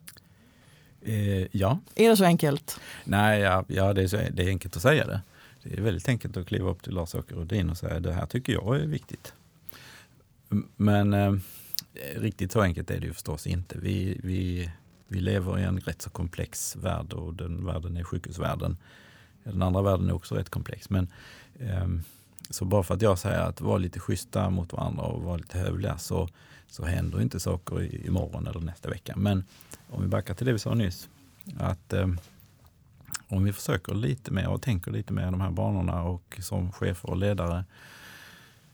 Eh, 1.01 1.47
ja. 1.57 1.79
Är 1.95 2.09
det 2.09 2.17
så 2.17 2.25
enkelt? 2.25 2.79
Nej, 3.03 3.41
ja, 3.41 3.65
ja 3.67 3.93
det, 3.93 4.03
är 4.03 4.07
så, 4.07 4.17
det 4.31 4.43
är 4.43 4.47
enkelt 4.47 4.75
att 4.75 4.81
säga 4.81 5.07
det. 5.07 5.21
Det 5.63 5.77
är 5.77 5.81
väldigt 5.81 6.09
enkelt 6.09 6.37
att 6.37 6.47
kliva 6.47 6.69
upp 6.69 6.83
till 6.83 6.93
Lars-Åke 6.93 7.35
Rudin 7.35 7.69
och 7.69 7.77
säga 7.77 7.99
det 7.99 8.13
här 8.13 8.25
tycker 8.25 8.53
jag 8.53 8.75
är 8.75 8.85
viktigt. 8.85 9.33
Men 10.75 11.13
eh, 11.13 11.33
riktigt 12.15 12.51
så 12.51 12.61
enkelt 12.61 12.91
är 12.91 12.99
det 12.99 13.05
ju 13.07 13.13
förstås 13.13 13.47
inte. 13.47 13.77
Vi, 13.79 14.19
vi, 14.23 14.71
vi 15.07 15.19
lever 15.19 15.59
i 15.59 15.63
en 15.63 15.79
rätt 15.79 16.01
så 16.01 16.09
komplex 16.09 16.75
värld 16.75 17.13
och 17.13 17.33
den 17.33 17.65
världen 17.65 17.97
är 17.97 18.03
sjukhusvärlden. 18.03 18.77
Den 19.43 19.61
andra 19.61 19.81
världen 19.81 20.09
är 20.09 20.13
också 20.13 20.35
rätt 20.35 20.49
komplex. 20.49 20.89
Men, 20.89 21.07
eh, 21.59 21.87
så 22.49 22.65
bara 22.65 22.83
för 22.83 22.93
att 22.93 23.01
jag 23.01 23.19
säger 23.19 23.39
att 23.39 23.61
vara 23.61 23.77
lite 23.77 23.99
schyssta 23.99 24.49
mot 24.49 24.73
varandra 24.73 25.03
och 25.03 25.23
vara 25.23 25.37
lite 25.37 25.57
hövliga 25.57 25.97
så, 25.97 26.29
så 26.73 26.85
händer 26.85 27.21
inte 27.21 27.39
saker 27.39 27.81
i, 27.81 28.07
imorgon 28.07 28.47
eller 28.47 28.59
nästa 28.59 28.89
vecka. 28.89 29.13
Men 29.15 29.43
om 29.89 30.01
vi 30.01 30.07
backar 30.07 30.33
till 30.33 30.45
det 30.45 30.53
vi 30.53 30.59
sa 30.59 30.73
nyss. 30.73 31.09
Att 31.59 31.93
eh, 31.93 32.07
om 33.27 33.43
vi 33.43 33.53
försöker 33.53 33.93
lite 33.93 34.31
mer 34.31 34.47
och 34.47 34.61
tänker 34.61 34.91
lite 34.91 35.13
mer 35.13 35.27
i 35.27 35.31
de 35.31 35.41
här 35.41 35.51
banorna 35.51 36.03
och 36.03 36.39
som 36.41 36.71
chefer 36.71 37.09
och 37.09 37.17
ledare 37.17 37.65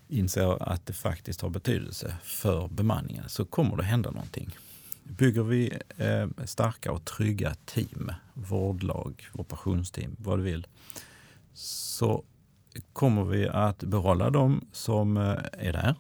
inser 0.07 0.63
att 0.73 0.85
det 0.85 0.93
faktiskt 0.93 1.41
har 1.41 1.49
betydelse 1.49 2.15
för 2.23 2.67
bemanningen 2.67 3.29
så 3.29 3.45
kommer 3.45 3.77
det 3.77 3.83
hända 3.83 4.12
någonting. 4.12 4.57
Bygger 5.03 5.43
vi 5.43 5.79
eh, 5.97 6.27
starka 6.45 6.91
och 6.91 7.05
trygga 7.05 7.55
team, 7.65 8.12
vårdlag, 8.33 9.27
operationsteam, 9.33 10.15
vad 10.19 10.39
du 10.39 10.43
vill, 10.43 10.67
så 11.53 12.23
kommer 12.93 13.23
vi 13.23 13.47
att 13.47 13.83
behålla 13.83 14.29
dem 14.29 14.67
som 14.71 15.17
eh, 15.17 15.38
är 15.51 15.73
där. 15.73 15.95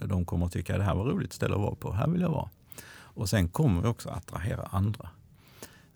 De 0.00 0.24
kommer 0.24 0.46
att 0.46 0.52
tycka 0.52 0.72
att 0.72 0.78
det 0.78 0.84
här 0.84 0.94
var 0.94 1.04
roligt 1.04 1.32
ställe 1.32 1.54
att 1.54 1.60
vara 1.60 1.74
på, 1.74 1.92
här 1.92 2.08
vill 2.08 2.20
jag 2.20 2.30
vara. 2.30 2.48
Och 2.94 3.28
sen 3.28 3.48
kommer 3.48 3.82
vi 3.82 3.88
också 3.88 4.08
attrahera 4.08 4.62
andra. 4.62 5.08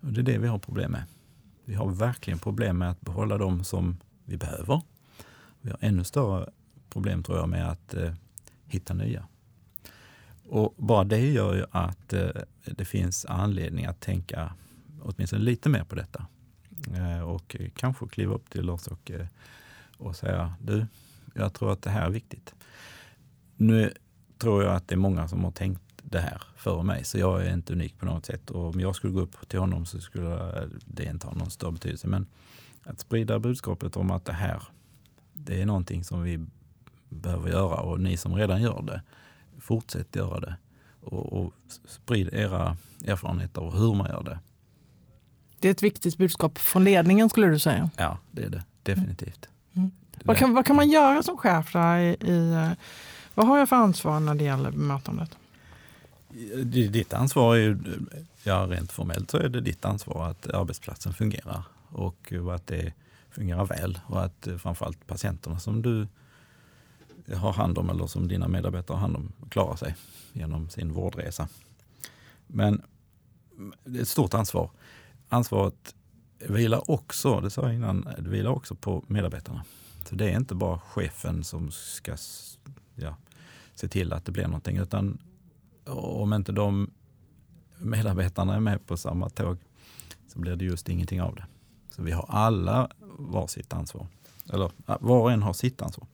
Och 0.00 0.12
det 0.12 0.20
är 0.20 0.22
det 0.22 0.38
vi 0.38 0.48
har 0.48 0.58
problem 0.58 0.92
med. 0.92 1.04
Vi 1.64 1.74
har 1.74 1.90
verkligen 1.90 2.38
problem 2.38 2.78
med 2.78 2.90
att 2.90 3.00
behålla 3.00 3.38
de 3.38 3.64
som 3.64 3.96
vi 4.24 4.36
behöver. 4.36 4.82
Vi 5.60 5.70
har 5.70 5.78
ännu 5.80 6.04
större 6.04 6.50
problem 6.90 7.22
tror 7.22 7.38
jag 7.38 7.48
med 7.48 7.70
att 7.70 7.94
eh, 7.94 8.12
hitta 8.66 8.94
nya. 8.94 9.26
Och 10.48 10.74
bara 10.76 11.04
det 11.04 11.30
gör 11.30 11.54
ju 11.54 11.64
att 11.70 12.12
eh, 12.12 12.28
det 12.64 12.84
finns 12.84 13.24
anledning 13.24 13.84
att 13.84 14.00
tänka 14.00 14.52
åtminstone 15.02 15.42
lite 15.42 15.68
mer 15.68 15.84
på 15.84 15.94
detta. 15.94 16.26
Eh, 16.94 17.20
och 17.20 17.56
kanske 17.74 18.08
kliva 18.08 18.34
upp 18.34 18.50
till 18.50 18.70
oss 18.70 18.86
och, 18.86 19.10
eh, 19.10 19.26
och 19.98 20.16
säga, 20.16 20.54
du, 20.60 20.86
jag 21.34 21.52
tror 21.54 21.72
att 21.72 21.82
det 21.82 21.90
här 21.90 22.06
är 22.06 22.10
viktigt. 22.10 22.54
Nu 23.56 23.92
tror 24.38 24.64
jag 24.64 24.74
att 24.74 24.88
det 24.88 24.94
är 24.94 24.98
många 24.98 25.28
som 25.28 25.44
har 25.44 25.50
tänkt 25.50 25.82
det 26.02 26.20
här 26.20 26.42
före 26.56 26.82
mig, 26.82 27.04
så 27.04 27.18
jag 27.18 27.46
är 27.46 27.52
inte 27.52 27.72
unik 27.72 27.98
på 27.98 28.06
något 28.06 28.26
sätt. 28.26 28.50
Och 28.50 28.68
om 28.68 28.80
jag 28.80 28.96
skulle 28.96 29.12
gå 29.12 29.20
upp 29.20 29.48
till 29.48 29.58
honom 29.58 29.86
så 29.86 30.00
skulle 30.00 30.68
det 30.84 31.04
inte 31.04 31.26
ha 31.26 31.34
någon 31.34 31.50
större 31.50 31.72
betydelse. 31.72 32.06
Men 32.06 32.26
att 32.82 33.00
sprida 33.00 33.38
budskapet 33.38 33.96
om 33.96 34.10
att 34.10 34.24
det 34.24 34.32
här, 34.32 34.62
det 35.32 35.62
är 35.62 35.66
någonting 35.66 36.04
som 36.04 36.22
vi 36.22 36.46
behöver 37.08 37.50
göra 37.50 37.80
och 37.80 38.00
ni 38.00 38.16
som 38.16 38.34
redan 38.34 38.62
gör 38.62 38.82
det, 38.82 39.02
fortsätt 39.60 40.16
göra 40.16 40.40
det. 40.40 40.56
Och, 41.00 41.32
och 41.32 41.52
sprid 41.86 42.28
era 42.32 42.76
erfarenheter 43.06 43.60
av 43.60 43.78
hur 43.78 43.94
man 43.94 44.06
gör 44.10 44.22
det. 44.22 44.38
Det 45.60 45.68
är 45.68 45.72
ett 45.72 45.82
viktigt 45.82 46.18
budskap 46.18 46.58
från 46.58 46.84
ledningen 46.84 47.28
skulle 47.28 47.46
du 47.46 47.58
säga? 47.58 47.90
Ja, 47.96 48.18
det 48.30 48.42
är 48.42 48.50
det 48.50 48.64
definitivt. 48.82 49.48
Mm. 49.72 49.90
Vad, 50.24 50.36
kan, 50.36 50.54
vad 50.54 50.66
kan 50.66 50.76
man 50.76 50.90
göra 50.90 51.22
som 51.22 51.36
chef? 51.36 51.74
I, 51.74 52.16
i, 52.20 52.70
vad 53.36 53.46
har 53.46 53.58
jag 53.58 53.68
för 53.68 53.76
ansvar 53.76 54.20
när 54.20 54.34
det 54.34 54.44
gäller 54.44 54.70
bemötandet? 54.70 55.38
Ditt 56.64 57.12
ansvar 57.12 57.56
är 57.56 57.60
ju, 57.60 57.78
ja 58.42 58.66
rent 58.70 58.92
formellt 58.92 59.30
så 59.30 59.36
är 59.36 59.48
det 59.48 59.60
ditt 59.60 59.84
ansvar 59.84 60.30
att 60.30 60.50
arbetsplatsen 60.50 61.12
fungerar 61.12 61.62
och 61.88 62.32
att 62.54 62.66
det 62.66 62.92
fungerar 63.30 63.64
väl 63.64 63.98
och 64.06 64.24
att 64.24 64.48
framförallt 64.58 65.06
patienterna 65.06 65.58
som 65.58 65.82
du 65.82 66.08
har 67.34 67.52
hand 67.52 67.78
om 67.78 67.90
eller 67.90 68.06
som 68.06 68.28
dina 68.28 68.48
medarbetare 68.48 68.94
har 68.94 69.00
hand 69.00 69.16
om 69.16 69.32
klarar 69.48 69.76
sig 69.76 69.94
genom 70.32 70.68
sin 70.70 70.92
vårdresa. 70.92 71.48
Men 72.46 72.82
det 73.84 73.98
är 73.98 74.02
ett 74.02 74.08
stort 74.08 74.34
ansvar. 74.34 74.70
Ansvaret 75.28 75.94
vilar 76.38 76.90
också, 76.90 77.40
det 77.40 77.50
sa 77.50 77.62
jag 77.62 77.74
innan, 77.74 78.08
det 78.18 78.28
vilar 78.28 78.50
också 78.50 78.74
på 78.74 79.04
medarbetarna. 79.06 79.64
Så 80.08 80.14
det 80.14 80.30
är 80.30 80.36
inte 80.36 80.54
bara 80.54 80.78
chefen 80.78 81.44
som 81.44 81.70
ska 81.70 82.16
ja, 82.94 83.16
se 83.76 83.88
till 83.88 84.12
att 84.12 84.24
det 84.24 84.32
blir 84.32 84.46
någonting, 84.46 84.76
utan 84.76 85.18
om 85.84 86.32
inte 86.32 86.52
de 86.52 86.90
medarbetarna 87.78 88.54
är 88.54 88.60
med 88.60 88.86
på 88.86 88.96
samma 88.96 89.28
tåg 89.28 89.58
så 90.28 90.38
blir 90.38 90.56
det 90.56 90.64
just 90.64 90.88
ingenting 90.88 91.22
av 91.22 91.34
det. 91.34 91.44
Så 91.90 92.02
vi 92.02 92.12
har 92.12 92.26
alla 92.28 92.88
var 93.18 93.46
sitt 93.46 93.72
ansvar. 93.72 94.06
Eller 94.52 94.70
var 95.00 95.20
och 95.20 95.32
en 95.32 95.42
har 95.42 95.52
sitt 95.52 95.82
ansvar. 95.82 96.06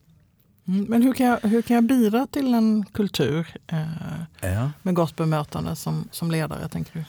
Mm, 0.65 0.85
men 0.89 1.03
hur 1.03 1.13
kan, 1.13 1.27
jag, 1.27 1.41
hur 1.41 1.63
kan 1.63 1.75
jag 1.75 1.85
bidra 1.85 2.27
till 2.27 2.55
en 2.55 2.85
kultur 2.85 3.47
eh, 3.67 4.23
ja. 4.41 4.71
med 4.83 4.95
gott 4.95 5.17
bemötande 5.17 5.77
som, 5.77 6.09
som 6.11 6.31
ledare, 6.31 6.69
tänker 6.69 6.93
du? 6.93 7.05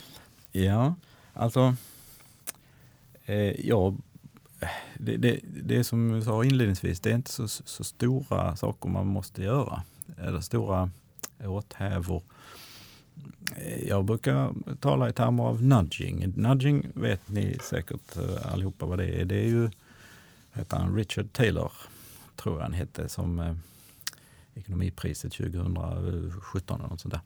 Ja, 0.62 0.96
alltså 1.34 1.76
eh, 3.26 3.68
ja, 3.68 3.94
det, 4.98 5.18
det, 5.18 5.40
det 5.64 5.78
är 5.78 5.84
som 5.84 6.12
jag 6.12 6.24
sa 6.24 6.44
inledningsvis, 6.44 7.00
det 7.00 7.12
är 7.12 7.16
inte 7.16 7.32
så, 7.32 7.48
så 7.48 7.84
stora 7.84 8.56
saker 8.56 8.90
man 8.90 9.08
måste 9.08 9.44
göra. 9.44 9.84
Eh, 10.18 10.28
eller 10.28 10.40
stora 10.40 10.90
åthävor. 11.46 12.24
Eh, 13.56 13.88
jag 13.88 14.06
brukar 14.06 14.54
tala 14.80 15.10
i 15.10 15.14
termer 15.14 15.44
av 15.44 15.64
nudging. 15.64 16.34
Nudging 16.36 16.88
vet 16.94 17.30
ni 17.30 17.58
säkert 17.62 18.18
eh, 18.18 18.54
allihopa 18.54 18.86
vad 18.86 18.98
det 18.98 19.22
är. 19.22 19.26
Det 19.26 19.36
är 19.36 19.48
ju 19.48 19.70
heter 20.54 20.78
han, 20.78 20.96
Richard 20.96 21.34
Taylor 21.34 21.72
tror 22.36 22.56
jag 22.56 22.64
han 22.64 22.74
hette, 22.74 23.10
som 23.10 23.40
eh, 23.40 23.56
ekonomipriset 24.54 25.34
2017 25.34 26.80
eller 26.80 26.90
något 26.90 27.02
sånt 27.02 27.14
där. 27.14 27.22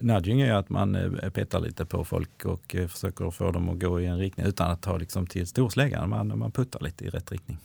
Nudging 0.00 0.40
är 0.40 0.52
att 0.52 0.68
man 0.68 0.94
eh, 0.94 1.30
petar 1.30 1.60
lite 1.60 1.86
på 1.86 2.04
folk 2.04 2.44
och 2.44 2.74
eh, 2.74 2.88
försöker 2.88 3.30
få 3.30 3.50
dem 3.50 3.68
att 3.68 3.80
gå 3.80 4.00
i 4.00 4.06
en 4.06 4.18
riktning 4.18 4.46
utan 4.46 4.70
att 4.70 4.82
ta 4.82 4.96
liksom 4.96 5.26
till 5.26 5.46
storsläggan. 5.46 6.08
Man, 6.08 6.38
man 6.38 6.52
puttar 6.52 6.80
lite 6.80 7.04
i 7.04 7.10
rätt 7.10 7.32
riktning. 7.32 7.58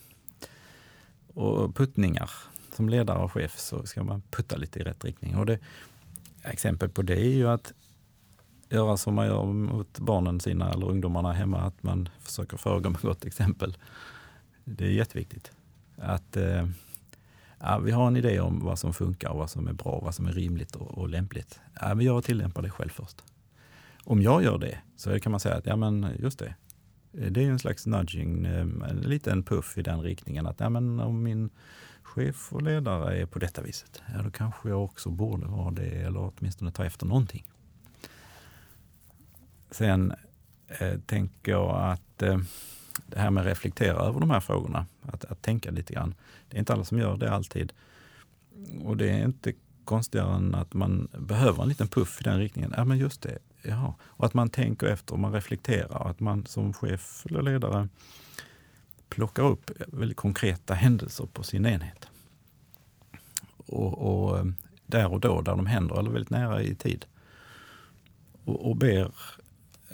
Och 1.33 1.75
puttningar, 1.75 2.29
som 2.75 2.89
ledare 2.89 3.17
och 3.17 3.31
chef 3.31 3.59
så 3.59 3.85
ska 3.85 4.03
man 4.03 4.21
putta 4.29 4.55
lite 4.55 4.79
i 4.79 4.83
rätt 4.83 5.05
riktning. 5.05 5.35
Och 5.35 5.45
det, 5.45 5.59
exempel 6.43 6.89
på 6.89 7.01
det 7.01 7.19
är 7.19 7.33
ju 7.33 7.47
att 7.47 7.73
göra 8.69 8.97
som 8.97 9.13
man 9.13 9.27
gör 9.27 9.45
mot 9.45 9.99
barnen 9.99 10.39
sina 10.39 10.71
eller 10.71 10.89
ungdomarna 10.89 11.33
hemma, 11.33 11.61
att 11.61 11.83
man 11.83 12.09
försöker 12.19 12.57
föregå 12.57 12.89
med 12.89 13.01
gott 13.01 13.25
exempel. 13.25 13.77
Det 14.63 14.85
är 14.85 14.91
jätteviktigt 14.91 15.51
att 15.97 16.37
eh, 16.37 16.67
ja, 17.59 17.79
vi 17.79 17.91
har 17.91 18.07
en 18.07 18.17
idé 18.17 18.39
om 18.39 18.59
vad 18.59 18.79
som 18.79 18.93
funkar 18.93 19.29
och 19.29 19.37
vad 19.37 19.49
som 19.49 19.67
är 19.67 19.73
bra, 19.73 19.99
vad 20.03 20.15
som 20.15 20.25
är 20.25 20.31
rimligt 20.31 20.75
och, 20.75 20.97
och 20.97 21.09
lämpligt. 21.09 21.59
Ja, 21.81 21.95
men 21.95 22.05
jag 22.05 22.23
tillämpar 22.23 22.61
det 22.61 22.69
själv 22.69 22.89
först. 22.89 23.23
Om 24.03 24.21
jag 24.21 24.43
gör 24.43 24.57
det 24.57 24.77
så 24.95 25.19
kan 25.19 25.31
man 25.31 25.39
säga 25.39 25.55
att 25.55 25.65
ja, 25.65 25.75
men 25.75 26.07
just 26.19 26.39
det, 26.39 26.55
det 27.11 27.43
är 27.43 27.49
en 27.49 27.59
slags 27.59 27.85
nudging, 27.85 28.45
eh, 28.45 28.61
en 28.61 29.03
liten 29.03 29.43
puff 29.43 29.77
i 29.77 29.81
den 29.81 30.01
riktningen 30.01 30.47
att 30.47 30.59
ja, 30.59 30.69
men 30.69 30.99
om 30.99 31.23
min 31.23 31.49
chef 32.15 32.53
och 32.53 32.61
ledare 32.61 33.21
är 33.21 33.25
på 33.25 33.39
detta 33.39 33.61
viset, 33.61 34.01
ja, 34.13 34.21
då 34.21 34.31
kanske 34.31 34.69
jag 34.69 34.83
också 34.83 35.09
borde 35.09 35.47
vara 35.47 35.71
det 35.71 36.01
eller 36.01 36.31
åtminstone 36.37 36.71
ta 36.71 36.85
efter 36.85 37.05
någonting. 37.05 37.51
Sen 39.71 40.13
eh, 40.67 40.99
tänker 41.05 41.51
jag 41.51 41.91
att 41.91 42.21
eh, 42.21 42.39
det 43.07 43.19
här 43.19 43.31
med 43.31 43.41
att 43.41 43.47
reflektera 43.47 43.97
över 43.97 44.19
de 44.19 44.29
här 44.29 44.39
frågorna, 44.39 44.85
att, 45.01 45.25
att 45.25 45.41
tänka 45.41 45.71
lite 45.71 45.93
grann. 45.93 46.15
Det 46.49 46.57
är 46.57 46.59
inte 46.59 46.73
alla 46.73 46.83
som 46.83 46.99
gör 46.99 47.17
det 47.17 47.31
alltid. 47.31 47.73
Och 48.83 48.97
det 48.97 49.09
är 49.09 49.23
inte 49.23 49.53
konstigare 49.85 50.35
än 50.35 50.55
att 50.55 50.73
man 50.73 51.07
behöver 51.17 51.63
en 51.63 51.69
liten 51.69 51.87
puff 51.87 52.21
i 52.21 52.23
den 52.23 52.39
riktningen. 52.39 52.73
Ja, 52.77 52.85
men 52.85 52.97
just 52.97 53.21
det. 53.21 53.37
Jaha. 53.61 53.93
Och 54.01 54.25
att 54.25 54.33
man 54.33 54.49
tänker 54.49 54.87
efter 54.87 55.13
och 55.13 55.19
man 55.19 55.33
reflekterar. 55.33 56.01
Och 56.01 56.09
att 56.09 56.19
man 56.19 56.45
som 56.45 56.73
chef 56.73 57.25
eller 57.29 57.41
ledare 57.41 57.89
plockar 59.09 59.43
upp 59.43 59.71
väldigt 59.87 60.17
konkreta 60.17 60.73
händelser 60.73 61.25
på 61.33 61.43
sin 61.43 61.65
enhet. 61.65 62.07
Och, 63.57 63.93
och 63.97 64.37
eh, 64.37 64.45
där 64.85 65.11
och 65.11 65.19
då, 65.19 65.41
där 65.41 65.55
de 65.55 65.65
händer, 65.65 65.99
eller 65.99 66.11
väldigt 66.11 66.29
nära 66.29 66.61
i 66.61 66.75
tid. 66.75 67.05
Och, 68.45 68.69
och 68.69 68.75
ber 68.75 69.11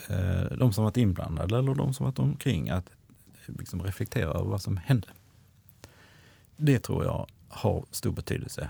eh, 0.10 0.58
de 0.58 0.74
som 0.74 0.84
varit 0.84 0.97
inblandade 0.97 1.58
eller 1.58 1.76
de 1.76 1.93
som 1.93 2.06
varit 2.06 2.19
omkring 2.19 2.69
att 2.69 2.86
eh, 3.47 3.56
liksom 3.60 3.84
reflektera 3.84 4.30
över 4.30 4.50
vad 4.50 4.62
som 4.62 4.78
hände. 4.78 5.08
Det 6.58 6.80
tror 6.80 7.04
jag 7.04 7.28
har 7.50 7.86
stor 7.91 8.12
betydelse. 8.12 8.69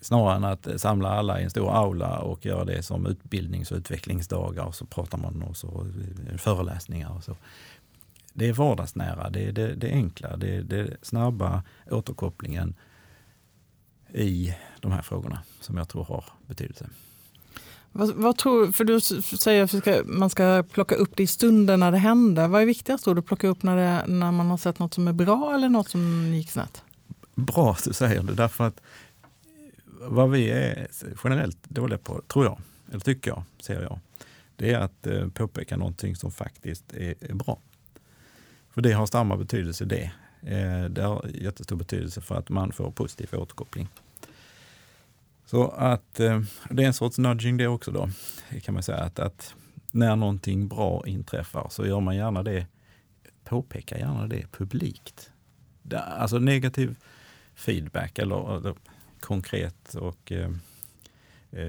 Snarare 0.00 0.36
än 0.36 0.44
att 0.44 0.66
eh, 0.66 0.76
samla 0.76 1.08
alla 1.08 1.40
i 1.40 1.44
en 1.44 1.50
stor 1.50 1.76
aula 1.76 2.18
och 2.18 2.46
göra 2.46 2.64
det 2.64 2.82
som 2.82 3.06
utbildnings 3.06 3.70
och 3.70 3.78
utvecklingsdagar 3.78 4.64
och 4.64 4.74
så 4.74 4.86
pratar 4.86 5.18
man 5.18 5.42
och 5.42 5.56
så 5.56 5.86
föreläsningar 6.38 7.10
och 7.16 7.24
så. 7.24 7.36
Det 8.36 8.48
är 8.48 8.52
vardagsnära, 8.52 9.30
det 9.30 9.44
är 9.44 9.52
det, 9.52 9.74
det 9.74 9.90
enkla, 9.90 10.36
det 10.36 10.56
är 10.56 10.62
det 10.62 10.96
snabba 11.02 11.62
återkopplingen 11.90 12.74
i 14.14 14.54
de 14.80 14.92
här 14.92 15.02
frågorna 15.02 15.42
som 15.60 15.76
jag 15.76 15.88
tror 15.88 16.04
har 16.04 16.24
betydelse. 16.46 16.88
Vad, 17.92 18.14
vad 18.14 18.38
tror, 18.38 18.72
för 18.72 18.84
du 18.84 19.00
säger 19.38 19.62
att 19.62 20.06
man 20.06 20.30
ska 20.30 20.64
plocka 20.72 20.94
upp 20.94 21.16
det 21.16 21.22
i 21.22 21.26
stunden 21.26 21.80
när 21.80 21.92
det 21.92 21.98
händer. 21.98 22.48
Vad 22.48 22.62
är 22.62 22.66
viktigast 22.66 23.04
då? 23.04 23.10
Att 23.10 23.26
plocka 23.26 23.48
upp 23.48 23.62
när, 23.62 23.76
det, 23.76 24.06
när 24.06 24.32
man 24.32 24.46
har 24.50 24.56
sett 24.56 24.78
något 24.78 24.94
som 24.94 25.08
är 25.08 25.12
bra 25.12 25.54
eller 25.54 25.68
något 25.68 25.88
som 25.88 26.34
gick 26.34 26.50
snett? 26.50 26.82
Bra 27.34 27.70
att 27.70 27.84
du 27.84 27.92
säger 27.92 28.22
det, 28.22 28.34
därför 28.34 28.64
att 28.64 28.80
vad 30.00 30.30
vi 30.30 30.50
är 30.50 30.88
generellt 31.24 31.68
dåliga 31.68 31.98
på, 31.98 32.22
tror 32.28 32.44
jag, 32.44 32.60
eller 32.90 33.00
tycker 33.00 33.30
jag, 33.30 33.42
ser 33.60 33.82
jag, 33.82 33.98
det 34.56 34.72
är 34.72 34.78
att 34.78 35.06
eh, 35.06 35.28
påpeka 35.28 35.76
någonting 35.76 36.16
som 36.16 36.30
faktiskt 36.30 36.92
är 36.92 37.34
bra. 37.34 37.58
För 38.74 38.82
det 38.82 38.92
har 38.92 39.06
samma 39.06 39.36
betydelse 39.36 39.84
det. 39.84 40.12
Eh, 40.42 40.84
det 40.84 41.02
har 41.02 41.26
jättestor 41.34 41.76
betydelse 41.76 42.20
för 42.20 42.34
att 42.34 42.48
man 42.48 42.72
får 42.72 42.90
positiv 42.90 43.28
återkoppling. 43.32 43.88
Så 45.46 45.68
att 45.68 46.20
eh, 46.20 46.40
det 46.70 46.82
är 46.82 46.86
en 46.86 46.94
sorts 46.94 47.18
nudging 47.18 47.56
det 47.56 47.66
också 47.66 47.90
då, 47.90 48.08
kan 48.62 48.74
man 48.74 48.82
säga. 48.82 48.98
Att, 48.98 49.18
att 49.18 49.54
när 49.90 50.16
någonting 50.16 50.68
bra 50.68 51.02
inträffar 51.06 51.68
så 51.70 51.86
gör 51.86 52.00
man 52.00 52.16
gärna 52.16 52.42
det, 52.42 52.66
påpekar 53.44 53.98
gärna 53.98 54.26
det 54.26 54.52
publikt. 54.52 55.30
Alltså 55.92 56.38
negativ 56.38 56.96
feedback 57.54 58.18
eller, 58.18 58.56
eller 58.56 58.74
konkret 59.20 59.94
och 59.94 60.32
eh, 60.32 60.50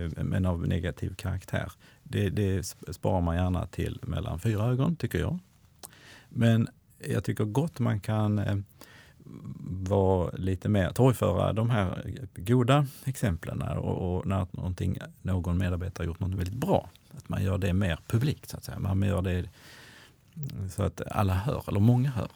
men 0.07 0.45
av 0.45 0.67
negativ 0.67 1.15
karaktär. 1.15 1.71
Det, 2.03 2.29
det 2.29 2.63
sparar 2.91 3.21
man 3.21 3.35
gärna 3.35 3.67
till 3.67 3.99
mellan 4.01 4.39
fyra 4.39 4.63
ögon, 4.65 4.95
tycker 4.95 5.19
jag. 5.19 5.39
Men 6.29 6.67
jag 7.09 7.23
tycker 7.23 7.43
gott 7.43 7.79
man 7.79 7.99
kan 7.99 8.39
eh, 8.39 8.57
vara 9.89 10.31
lite 10.31 10.69
mer, 10.69 10.91
torgföra 10.91 11.53
de 11.53 11.69
här 11.69 12.13
goda 12.35 12.87
exemplen 13.05 13.61
och, 13.61 14.15
och 14.15 14.25
när 14.25 14.47
någon 15.21 15.57
medarbetare 15.57 16.07
gjort 16.07 16.19
något 16.19 16.39
väldigt 16.39 16.55
bra. 16.55 16.89
Att 17.17 17.29
man 17.29 17.43
gör 17.43 17.57
det 17.57 17.73
mer 17.73 17.99
publikt, 18.07 18.49
så 18.49 18.57
att 18.57 18.63
säga. 18.63 18.79
Man 18.79 19.01
gör 19.01 19.21
det 19.21 19.49
så 20.69 20.83
att 20.83 21.01
alla 21.11 21.33
hör, 21.33 21.63
eller 21.67 21.79
många 21.79 22.09
hör. 22.09 22.31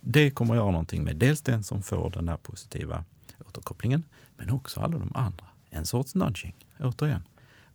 Det 0.00 0.30
kommer 0.30 0.54
att 0.54 0.58
göra 0.58 0.70
någonting 0.70 1.04
med 1.04 1.16
dels 1.16 1.42
den 1.42 1.64
som 1.64 1.82
får 1.82 2.10
den 2.10 2.28
här 2.28 2.36
positiva 2.36 3.04
återkopplingen, 3.46 4.02
men 4.36 4.50
också 4.50 4.80
alla 4.80 4.98
de 4.98 5.12
andra. 5.14 5.46
En 5.70 5.86
sorts 5.86 6.14
nudging, 6.14 6.54
återigen. 6.80 7.22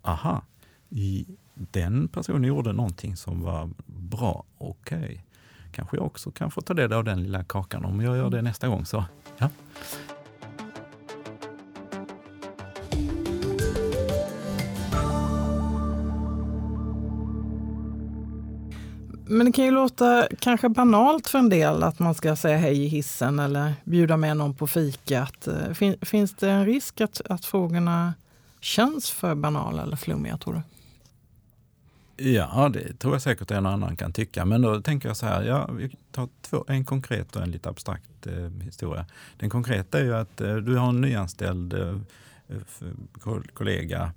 Aha, 0.01 0.41
den 1.53 2.07
personen 2.07 2.43
gjorde 2.43 2.73
någonting 2.73 3.15
som 3.15 3.41
var 3.41 3.69
bra, 3.85 4.43
okej. 4.57 4.99
Okay 4.99 5.19
kanske 5.75 5.97
jag 5.97 6.05
också 6.05 6.31
kan 6.31 6.51
få 6.51 6.61
ta 6.61 6.73
del 6.73 6.93
av 6.93 7.03
den 7.03 7.23
lilla 7.23 7.43
kakan 7.43 7.85
om 7.85 8.01
jag 8.01 8.17
gör 8.17 8.29
det 8.29 8.41
nästa 8.41 8.67
gång. 8.67 8.85
Så, 8.85 9.05
ja. 9.37 9.49
Men 19.27 19.45
det 19.45 19.51
kan 19.51 19.65
ju 19.65 19.71
låta 19.71 20.27
kanske 20.39 20.69
banalt 20.69 21.27
för 21.27 21.39
en 21.39 21.49
del 21.49 21.83
att 21.83 21.99
man 21.99 22.15
ska 22.15 22.35
säga 22.35 22.57
hej 22.57 22.83
i 22.83 22.87
hissen 22.87 23.39
eller 23.39 23.73
bjuda 23.83 24.17
med 24.17 24.37
någon 24.37 24.53
på 24.53 24.67
fikat. 24.67 25.47
Finns 26.01 26.35
det 26.35 26.49
en 26.49 26.65
risk 26.65 27.01
att, 27.01 27.21
att 27.29 27.45
frågorna 27.45 28.13
känns 28.59 29.11
för 29.11 29.35
banala 29.35 29.83
eller 29.83 29.95
flummiga 29.95 30.37
tror 30.37 30.53
du? 30.53 30.61
Ja, 32.17 32.69
det 32.73 32.99
tror 32.99 33.13
jag 33.13 33.21
säkert 33.21 33.51
en 33.51 33.65
och 33.65 33.71
annan 33.71 33.95
kan 33.95 34.13
tycka. 34.13 34.45
Men 34.45 34.61
då 34.61 34.81
tänker 34.81 35.07
jag 35.07 35.17
så 35.17 35.25
här, 35.25 35.43
ja, 35.43 35.69
vi 35.71 35.95
tar 36.11 36.29
två, 36.41 36.65
en 36.67 36.85
konkret 36.85 37.35
och 37.35 37.41
en 37.41 37.51
lite 37.51 37.69
abstrakt 37.69 38.27
eh, 38.27 38.49
historia. 38.63 39.05
Den 39.37 39.49
konkreta 39.49 39.99
är 39.99 40.03
ju 40.03 40.15
att 40.15 40.41
eh, 40.41 40.55
du 40.55 40.75
har 40.75 40.89
en 40.89 41.01
nyanställd 41.01 41.73
eh, 41.73 41.97
kollega 43.53 44.11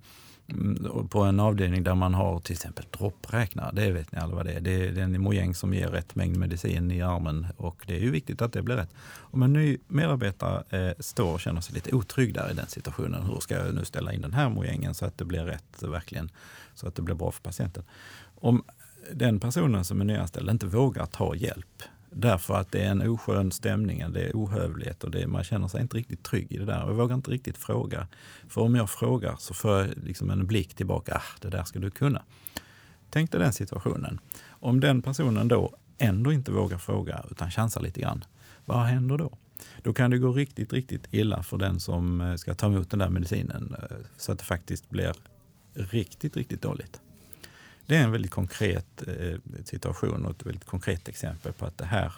mm, 0.49 1.09
på 1.09 1.23
en 1.23 1.41
avdelning 1.41 1.83
där 1.83 1.95
man 1.95 2.15
har 2.15 2.41
till 2.41 2.53
exempel 2.53 2.85
droppräknare. 2.99 3.71
Det 3.73 3.91
vet 3.91 4.13
ni 4.13 4.19
alla 4.19 4.35
vad 4.35 4.47
det 4.47 4.53
är. 4.53 4.61
Det 4.61 4.73
är 4.73 4.99
en 4.99 5.21
mojäng 5.21 5.55
som 5.55 5.75
ger 5.75 5.89
rätt 5.89 6.15
mängd 6.15 6.37
medicin 6.37 6.91
i 6.91 7.03
armen 7.03 7.47
och 7.57 7.85
det 7.87 7.95
är 7.95 8.01
ju 8.01 8.11
viktigt 8.11 8.43
att 8.43 8.53
det 8.53 8.63
blir 8.63 8.77
rätt. 8.77 8.95
Om 9.17 9.43
en 9.43 9.53
ny 9.53 9.79
medarbetare 9.87 10.89
eh, 10.89 10.95
står 10.99 11.33
och 11.33 11.41
känner 11.41 11.61
sig 11.61 11.75
lite 11.75 11.95
otrygg 11.95 12.35
där 12.35 12.51
i 12.51 12.55
den 12.55 12.67
situationen. 12.67 13.23
Hur 13.23 13.41
ska 13.41 13.55
jag 13.55 13.75
nu 13.75 13.85
ställa 13.85 14.13
in 14.13 14.21
den 14.21 14.33
här 14.33 14.49
mojängen 14.49 14.95
så 14.95 15.05
att 15.05 15.19
det 15.19 15.25
blir 15.25 15.45
rätt 15.45 15.83
verkligen? 15.83 16.31
Så 16.79 16.89
att 16.89 16.95
det 16.95 17.03
blir 17.03 17.15
bra 17.15 17.31
för 17.31 17.43
patienten. 17.43 17.85
Om 18.35 18.65
den 19.13 19.41
personen 19.41 19.85
som 19.85 20.01
är 20.01 20.05
nyanställd 20.05 20.51
inte 20.51 20.67
vågar 20.67 21.07
ta 21.07 21.35
hjälp 21.35 21.83
därför 22.11 22.55
att 22.55 22.73
det 22.73 22.79
är 22.79 22.91
en 22.91 23.09
oskön 23.09 23.53
stämning, 23.53 24.05
det 24.13 24.21
är 24.21 24.33
ohövlighet 24.35 25.05
och 25.05 25.11
det, 25.11 25.27
man 25.27 25.45
känner 25.45 25.69
sig 25.69 25.81
inte 25.81 25.97
riktigt 25.97 26.23
trygg 26.23 26.53
i 26.53 26.59
det 26.59 26.65
där. 26.65 26.79
Jag 26.79 26.95
vågar 26.95 27.15
inte 27.15 27.31
riktigt 27.31 27.59
fråga. 27.59 28.07
För 28.49 28.61
om 28.61 28.75
jag 28.75 28.91
frågar 28.91 29.37
så 29.39 29.55
får 29.55 29.79
jag 29.79 29.89
liksom 29.97 30.31
en 30.31 30.47
blick 30.47 30.75
tillbaka. 30.75 31.15
Ah, 31.15 31.39
det 31.41 31.49
där 31.49 31.65
ska 31.65 31.79
du 31.79 31.91
kunna. 31.91 32.23
Tänk 33.11 33.33
dig 33.33 33.41
den 33.41 33.53
situationen. 33.53 34.21
Om 34.49 34.81
den 34.81 35.03
personen 35.03 35.49
då 35.49 35.75
ändå 35.99 36.33
inte 36.33 36.53
vågar 36.53 36.79
fråga 36.79 37.25
utan 37.31 37.51
chansar 37.51 37.81
lite 37.81 38.01
grann. 38.01 38.25
Vad 38.65 38.79
händer 38.79 39.19
då? 39.19 39.39
Då 39.83 39.93
kan 39.93 40.11
det 40.11 40.19
gå 40.19 40.33
riktigt, 40.33 40.73
riktigt 40.73 41.07
illa 41.11 41.43
för 41.43 41.59
den 41.59 41.81
som 41.81 42.21
eh, 42.21 42.35
ska 42.35 42.55
ta 42.55 42.67
emot 42.67 42.91
den 42.91 42.99
där 42.99 43.09
medicinen 43.09 43.77
eh, 43.83 43.97
så 44.17 44.33
att 44.33 44.39
det 44.39 44.45
faktiskt 44.45 44.91
blir 44.91 45.15
riktigt, 45.75 46.37
riktigt 46.37 46.63
dåligt. 46.63 47.01
Det 47.87 47.97
är 47.97 48.05
en 48.05 48.13
väldigt 48.13 48.31
konkret 48.31 49.03
eh, 49.07 49.39
situation 49.65 50.25
och 50.25 50.31
ett 50.31 50.47
väldigt 50.47 50.65
konkret 50.65 51.09
exempel 51.09 51.53
på 51.53 51.67
att 51.67 51.79
det 51.79 51.85
här, 51.85 52.13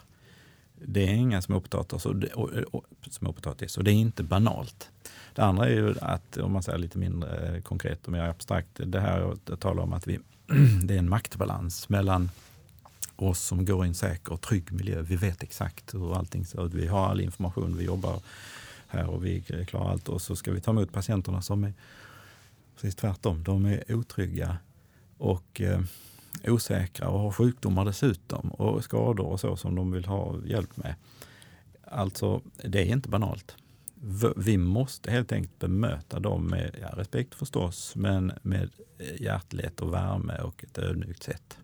det 0.74 1.02
är 1.02 1.14
inga 1.14 1.42
småpotatis 1.42 2.06
och, 2.06 2.24
och, 2.34 2.50
och, 2.50 2.84
småpotatis 3.10 3.78
och 3.78 3.84
det 3.84 3.90
är 3.90 3.94
inte 3.94 4.22
banalt. 4.22 4.90
Det 5.34 5.42
andra 5.42 5.68
är 5.68 5.72
ju 5.72 5.94
att, 6.00 6.36
om 6.36 6.52
man 6.52 6.62
säger 6.62 6.78
lite 6.78 6.98
mindre 6.98 7.56
eh, 7.56 7.62
konkret 7.62 8.06
och 8.06 8.12
mer 8.12 8.22
abstrakt, 8.22 8.68
det 8.74 9.00
här 9.00 9.20
jag 9.20 9.60
talar 9.60 9.82
om 9.82 9.92
att 9.92 10.06
vi, 10.06 10.18
det 10.82 10.94
är 10.94 10.98
en 10.98 11.08
maktbalans 11.08 11.88
mellan 11.88 12.30
oss 13.16 13.40
som 13.40 13.64
går 13.64 13.84
i 13.84 13.88
en 13.88 13.94
säker 13.94 14.32
och 14.32 14.40
trygg 14.40 14.72
miljö. 14.72 15.02
Vi 15.02 15.16
vet 15.16 15.42
exakt 15.42 15.94
hur 15.94 16.16
allting 16.16 16.44
ser 16.44 16.66
ut. 16.66 16.74
Vi 16.74 16.86
har 16.86 17.08
all 17.08 17.20
information, 17.20 17.76
vi 17.76 17.84
jobbar 17.84 18.20
här 18.88 19.06
och 19.10 19.24
vi 19.24 19.40
klarar 19.66 19.90
allt. 19.90 20.08
Och 20.08 20.22
så 20.22 20.36
ska 20.36 20.52
vi 20.52 20.60
ta 20.60 20.70
emot 20.70 20.92
patienterna 20.92 21.42
som 21.42 21.64
är 21.64 21.72
precis 22.80 22.96
tvärtom. 22.96 23.42
De 23.44 23.66
är 23.66 23.94
otrygga 23.94 24.56
och 25.18 25.60
eh, 25.60 25.80
osäkra 26.44 27.08
och 27.08 27.20
har 27.20 27.32
sjukdomar 27.32 27.84
dessutom 27.84 28.50
och 28.50 28.84
skador 28.84 29.26
och 29.26 29.40
så 29.40 29.56
som 29.56 29.74
de 29.74 29.92
vill 29.92 30.04
ha 30.04 30.36
hjälp 30.46 30.76
med. 30.76 30.94
Alltså, 31.84 32.42
det 32.64 32.80
är 32.80 32.86
inte 32.86 33.08
banalt. 33.08 33.56
Vi 34.36 34.56
måste 34.56 35.10
helt 35.10 35.32
enkelt 35.32 35.58
bemöta 35.58 36.20
dem 36.20 36.46
med 36.46 36.76
ja, 36.80 36.88
respekt 36.96 37.34
förstås, 37.34 37.96
men 37.96 38.32
med 38.42 38.70
eh, 38.98 39.22
hjärtlighet 39.22 39.80
och 39.80 39.92
värme 39.92 40.38
och 40.38 40.64
ett 40.64 40.78
ödmjukt 40.78 41.22
sätt. 41.22 41.58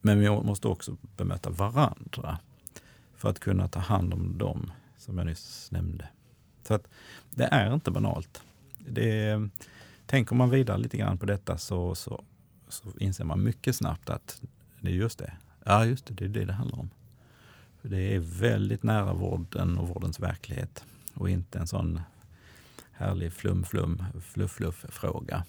Men 0.00 0.20
vi 0.20 0.30
måste 0.30 0.68
också 0.68 0.96
bemöta 1.16 1.50
varandra 1.50 2.38
för 3.16 3.28
att 3.28 3.38
kunna 3.38 3.68
ta 3.68 3.80
hand 3.80 4.14
om 4.14 4.38
dem 4.38 4.72
som 4.98 5.18
jag 5.18 5.26
nyss 5.26 5.70
nämnde. 5.70 6.08
Så 6.62 6.74
att 6.74 6.88
det 7.30 7.44
är 7.44 7.74
inte 7.74 7.90
banalt. 7.90 8.42
Det 8.78 9.20
är, 9.20 9.50
tänker 10.12 10.34
man 10.34 10.50
vidare 10.50 10.78
lite 10.78 10.96
grann 10.96 11.18
på 11.18 11.26
detta 11.26 11.58
så, 11.58 11.94
så, 11.94 12.24
så 12.68 12.88
inser 12.98 13.24
man 13.24 13.42
mycket 13.42 13.76
snabbt 13.76 14.10
att 14.10 14.42
det 14.80 14.90
är 14.90 14.94
just 14.94 15.18
det. 15.18 15.32
Ja, 15.64 15.84
just 15.84 16.06
det, 16.06 16.14
det 16.14 16.24
är 16.24 16.28
det 16.28 16.44
det 16.44 16.52
handlar 16.52 16.78
om. 16.78 16.90
För 17.80 17.88
det 17.88 18.14
är 18.14 18.18
väldigt 18.18 18.82
nära 18.82 19.12
vården 19.12 19.78
och 19.78 19.88
vårdens 19.88 20.20
verklighet 20.20 20.84
och 21.14 21.30
inte 21.30 21.58
en 21.58 21.66
sån 21.66 22.00
härlig 22.92 23.32
flum-flum, 23.32 24.04
fluff-fluff-fråga 24.20 25.44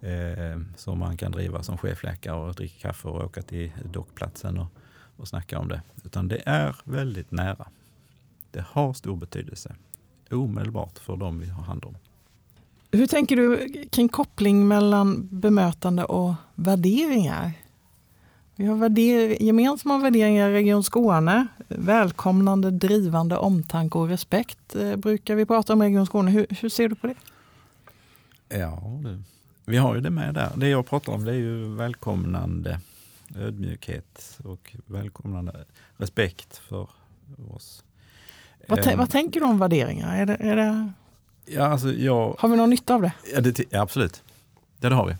eh, 0.00 0.60
som 0.76 0.98
man 0.98 1.16
kan 1.16 1.32
driva 1.32 1.62
som 1.62 1.78
chefläkare 1.78 2.36
och 2.36 2.54
dricka 2.54 2.88
kaffe 2.88 3.08
och 3.08 3.24
åka 3.24 3.42
till 3.42 3.70
dockplatsen 3.92 4.58
och, 4.58 4.68
och 5.16 5.28
snacka 5.28 5.58
om 5.58 5.68
det. 5.68 5.82
Utan 6.04 6.28
det 6.28 6.42
är 6.46 6.76
väldigt 6.84 7.30
nära. 7.30 7.68
Det 8.50 8.64
har 8.68 8.92
stor 8.92 9.16
betydelse 9.16 9.76
omedelbart 10.30 10.98
för 10.98 11.16
dem 11.16 11.38
vi 11.38 11.46
har 11.46 11.62
hand 11.62 11.84
om. 11.84 11.96
Hur 12.92 13.06
tänker 13.06 13.36
du 13.36 13.68
kring 13.90 14.08
koppling 14.08 14.68
mellan 14.68 15.28
bemötande 15.30 16.04
och 16.04 16.34
värderingar? 16.54 17.52
Vi 18.56 18.66
har 18.66 18.76
värder 18.76 19.42
gemensamma 19.42 19.98
värderingar 19.98 20.50
i 20.50 20.52
Region 20.52 20.84
Skåne. 20.84 21.46
Välkomnande, 21.68 22.70
drivande, 22.70 23.36
omtanke 23.36 23.98
och 23.98 24.08
respekt 24.08 24.76
eh, 24.76 24.96
brukar 24.96 25.34
vi 25.34 25.46
prata 25.46 25.72
om 25.72 25.82
i 25.82 25.86
Region 25.86 26.06
Skåne. 26.06 26.30
Hur, 26.30 26.46
hur 26.60 26.68
ser 26.68 26.88
du 26.88 26.94
på 26.94 27.06
det? 27.06 27.14
Ja, 28.48 28.82
det, 29.02 29.22
vi 29.64 29.76
har 29.76 29.94
ju 29.94 30.00
det 30.00 30.10
med 30.10 30.34
där. 30.34 30.50
Det 30.56 30.68
jag 30.68 30.86
pratar 30.86 31.12
om 31.12 31.24
det 31.24 31.30
är 31.30 31.36
ju 31.36 31.74
välkomnande, 31.74 32.80
ödmjukhet 33.36 34.38
och 34.44 34.76
välkomnande 34.86 35.64
respekt 35.96 36.56
för 36.56 36.88
oss. 37.54 37.84
Vad, 38.68 38.86
Eh, 38.86 38.98
vad 38.98 39.10
tänker 39.10 39.40
du 39.40 39.46
om 39.46 39.58
värderingar? 39.58 40.16
Är 40.16 40.26
det, 40.26 40.36
är 40.40 40.56
det, 40.56 40.92
Ja, 41.44 41.66
alltså 41.66 41.92
jag, 41.92 42.36
har 42.38 42.48
vi 42.48 42.56
någon 42.56 42.70
nytta 42.70 42.94
av 42.94 43.02
det? 43.02 43.12
ja, 43.34 43.40
det, 43.40 43.60
ja, 43.70 43.80
absolut. 43.80 44.22
Ja, 44.80 44.88
det 44.88 44.94
har 44.94 45.06
vi. 45.06 45.16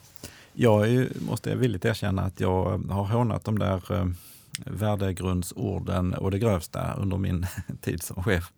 Jag 0.53 0.89
är, 0.89 1.09
måste 1.21 1.51
jag 1.51 1.57
villigt 1.57 1.85
erkänna 1.85 2.23
att 2.23 2.41
jag 2.41 2.65
har 2.91 3.05
hånat 3.05 3.45
de 3.45 3.59
där 3.59 3.93
eh, 3.93 4.07
värdegrundsorden 4.67 6.15
och 6.15 6.31
det 6.31 6.39
grövsta 6.39 6.95
under 6.95 7.17
min 7.17 7.47
tid 7.81 8.03
som 8.03 8.23
chef. 8.23 8.53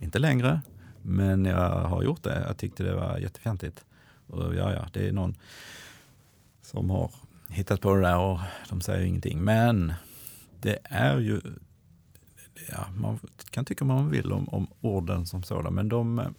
Inte 0.00 0.18
längre, 0.18 0.60
men 1.02 1.44
jag 1.44 1.70
har 1.70 2.02
gjort 2.02 2.22
det. 2.22 2.44
Jag 2.46 2.56
tyckte 2.56 2.82
det 2.82 2.94
var 2.94 3.18
jättefjantigt. 3.18 3.84
Och 4.26 4.54
ja, 4.54 4.72
ja, 4.72 4.88
det 4.92 5.08
är 5.08 5.12
någon 5.12 5.34
som 6.62 6.90
har 6.90 7.10
hittat 7.48 7.80
på 7.80 7.94
det 7.94 8.00
där 8.00 8.18
och 8.18 8.38
de 8.68 8.80
säger 8.80 9.04
ingenting. 9.04 9.40
Men 9.40 9.94
det 10.60 10.78
är 10.84 11.18
ju, 11.18 11.40
ja, 12.70 12.86
man 12.96 13.18
kan 13.50 13.64
tycka 13.64 13.84
vad 13.84 13.96
man 13.96 14.10
vill 14.10 14.32
om, 14.32 14.48
om 14.48 14.66
orden 14.80 15.26
som 15.26 15.42
sådana, 15.42 15.70
men 15.70 15.88
de, 15.88 16.34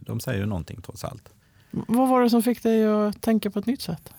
de 0.00 0.20
säger 0.20 0.40
ju 0.40 0.46
någonting 0.46 0.82
trots 0.82 1.04
allt. 1.04 1.32
Vad 1.70 2.08
var 2.08 2.22
det 2.22 2.30
som 2.30 2.42
fick 2.42 2.62
dig 2.62 2.86
att 2.86 3.22
tänka 3.22 3.50
på 3.50 3.58
ett 3.58 3.66
nytt 3.66 3.82
sätt? 3.82 4.12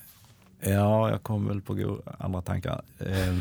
Ja, 0.60 1.10
jag 1.10 1.24
kom 1.24 1.48
väl 1.48 1.62
på 1.62 2.02
andra 2.20 2.42
tankar. 2.42 2.82
Eh, 3.00 3.38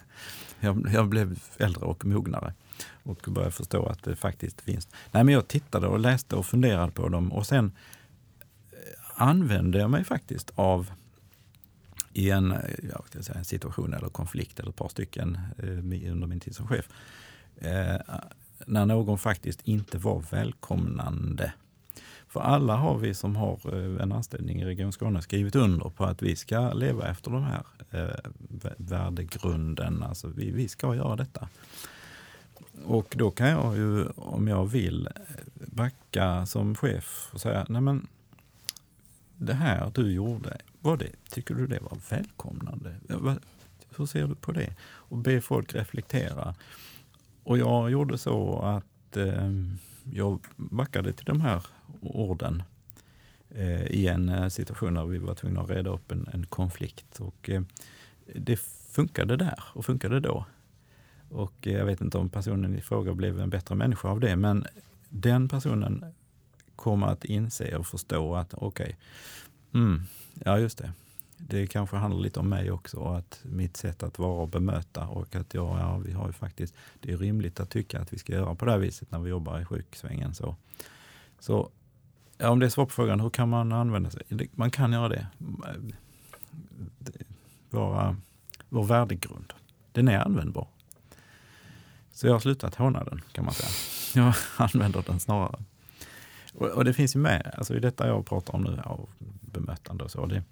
jag, 0.60 0.90
jag 0.94 1.08
blev 1.08 1.38
äldre 1.58 1.84
och 1.84 2.04
mognare 2.04 2.54
och 3.02 3.24
började 3.28 3.52
förstå 3.52 3.86
att 3.86 4.02
det 4.02 4.16
faktiskt 4.16 4.60
finns. 4.60 4.88
Nej, 5.10 5.24
men 5.24 5.34
jag 5.34 5.48
tittade 5.48 5.86
och 5.86 5.98
läste 5.98 6.36
och 6.36 6.46
funderade 6.46 6.92
på 6.92 7.08
dem 7.08 7.32
och 7.32 7.46
sen 7.46 7.72
eh, 8.70 9.22
använde 9.22 9.78
jag 9.78 9.90
mig 9.90 10.04
faktiskt 10.04 10.52
av 10.54 10.90
i 12.12 12.30
en, 12.30 12.52
eh, 12.52 12.58
ja, 12.92 13.04
jag 13.12 13.24
säga, 13.24 13.38
en 13.38 13.44
situation 13.44 13.94
eller 13.94 14.08
konflikt 14.08 14.60
eller 14.60 14.70
ett 14.70 14.76
par 14.76 14.88
stycken 14.88 15.38
eh, 15.58 16.12
under 16.12 16.26
min 16.26 16.40
tid 16.40 16.56
som 16.56 16.66
chef. 16.66 16.88
Eh, 17.56 18.00
när 18.66 18.86
någon 18.86 19.18
faktiskt 19.18 19.60
inte 19.64 19.98
var 19.98 20.24
välkomnande. 20.30 21.52
För 22.28 22.40
alla 22.40 22.76
har 22.76 22.98
vi 22.98 23.14
som 23.14 23.36
har 23.36 23.58
eh, 23.74 24.02
en 24.02 24.12
anställning 24.12 24.60
i 24.60 24.64
Region 24.64 24.92
Skåne 24.92 25.22
skrivit 25.22 25.56
under 25.56 25.90
på 25.90 26.04
att 26.04 26.22
vi 26.22 26.36
ska 26.36 26.72
leva 26.72 27.08
efter 27.08 27.30
de 27.30 27.42
här 27.42 27.62
eh, 27.90 28.30
värdegrunden. 28.76 30.02
Alltså 30.02 30.28
vi, 30.28 30.50
vi 30.50 30.68
ska 30.68 30.94
göra 30.94 31.16
detta. 31.16 31.48
Och 32.84 33.14
då 33.18 33.30
kan 33.30 33.48
jag 33.48 33.76
ju, 33.76 34.06
om 34.06 34.48
jag 34.48 34.66
vill, 34.66 35.06
eh, 35.06 35.12
backa 35.54 36.46
som 36.46 36.74
chef 36.74 37.30
och 37.32 37.40
säga, 37.40 37.66
nej 37.68 37.80
men 37.80 38.06
det 39.36 39.54
här 39.54 39.90
du 39.94 40.12
gjorde, 40.12 40.58
var 40.80 40.96
det, 40.96 41.10
tycker 41.30 41.54
du 41.54 41.66
det 41.66 41.78
var 41.80 41.98
välkomnande? 42.10 42.94
Hur 43.96 44.06
ser 44.06 44.26
du 44.26 44.34
på 44.34 44.52
det? 44.52 44.74
Och 44.82 45.18
be 45.18 45.40
folk 45.40 45.74
reflektera. 45.74 46.54
Och 47.42 47.58
jag 47.58 47.90
gjorde 47.90 48.18
så 48.18 48.58
att 48.58 49.16
eh, 49.16 49.50
jag 50.04 50.40
backade 50.56 51.12
till 51.12 51.24
de 51.24 51.40
här 51.40 51.66
orden 52.00 52.62
eh, 53.48 53.84
i 53.86 54.06
en 54.06 54.28
eh, 54.28 54.48
situation 54.48 54.94
där 54.94 55.04
vi 55.04 55.18
var 55.18 55.34
tvungna 55.34 55.60
att 55.60 55.70
reda 55.70 55.90
upp 55.90 56.12
en, 56.12 56.28
en 56.32 56.46
konflikt. 56.46 57.20
Och 57.20 57.50
eh, 57.50 57.62
det 58.34 58.60
funkade 58.92 59.36
där 59.36 59.62
och 59.74 59.84
funkade 59.84 60.20
då. 60.20 60.44
Och 61.28 61.66
eh, 61.66 61.72
jag 61.72 61.86
vet 61.86 62.00
inte 62.00 62.18
om 62.18 62.28
personen 62.28 62.76
i 62.76 62.80
fråga 62.80 63.14
blev 63.14 63.40
en 63.40 63.50
bättre 63.50 63.74
människa 63.74 64.08
av 64.08 64.20
det, 64.20 64.36
men 64.36 64.66
den 65.08 65.48
personen 65.48 66.04
kommer 66.76 67.06
att 67.06 67.24
inse 67.24 67.76
och 67.76 67.86
förstå 67.86 68.34
att 68.34 68.54
okej, 68.54 68.96
mm, 69.74 70.02
ja 70.34 70.58
just 70.58 70.78
det. 70.78 70.92
Det 71.36 71.66
kanske 71.66 71.96
handlar 71.96 72.20
lite 72.22 72.40
om 72.40 72.48
mig 72.48 72.70
också 72.70 72.96
och 72.96 73.18
att 73.18 73.40
mitt 73.42 73.76
sätt 73.76 74.02
att 74.02 74.18
vara 74.18 74.42
och 74.42 74.48
bemöta 74.48 75.06
och 75.06 75.34
att 75.36 75.54
jag, 75.54 75.78
ja, 75.78 75.98
vi 75.98 76.12
har 76.12 76.26
ju 76.26 76.32
faktiskt, 76.32 76.74
det 77.00 77.12
är 77.12 77.16
rimligt 77.16 77.60
att 77.60 77.70
tycka 77.70 78.00
att 78.00 78.12
vi 78.12 78.18
ska 78.18 78.32
göra 78.32 78.54
på 78.54 78.64
det 78.64 78.70
här 78.70 78.78
viset 78.78 79.10
när 79.10 79.18
vi 79.18 79.30
jobbar 79.30 79.60
i 79.60 79.64
sjuksvängen. 79.64 80.34
Så, 80.34 80.56
så 81.38 81.70
ja, 82.38 82.48
om 82.50 82.58
det 82.58 82.66
är 82.66 82.70
svar 82.70 82.84
på 82.84 82.90
frågan, 82.92 83.20
hur 83.20 83.30
kan 83.30 83.48
man 83.48 83.72
använda 83.72 84.10
sig? 84.10 84.22
Man 84.52 84.70
kan 84.70 84.92
göra 84.92 85.08
det. 85.08 85.26
Det- 86.98 87.12
Våra, 87.70 88.16
vår 88.68 88.84
värdegrund, 88.84 89.52
den 89.92 90.08
är 90.08 90.18
användbar. 90.18 90.68
Så 92.12 92.26
jag 92.26 92.32
har 92.32 92.40
slutat 92.40 92.74
håna 92.74 93.04
den 93.04 93.20
kan 93.32 93.44
man 93.44 93.54
säga. 93.54 93.68
Jag 94.24 94.34
använder 94.56 95.02
den 95.06 95.20
snarare. 95.20 95.64
Och, 96.54 96.66
och 96.66 96.84
det 96.84 96.92
finns 96.92 97.16
ju 97.16 97.20
med, 97.20 97.54
alltså 97.58 97.76
i 97.76 97.80
detta 97.80 98.06
jag 98.06 98.26
pratar 98.26 98.54
om 98.54 98.62
nu, 98.62 98.80
av 98.84 99.08
bemötande 99.40 100.04
och 100.04 100.10
så. 100.10 100.26
Det, 100.26 100.42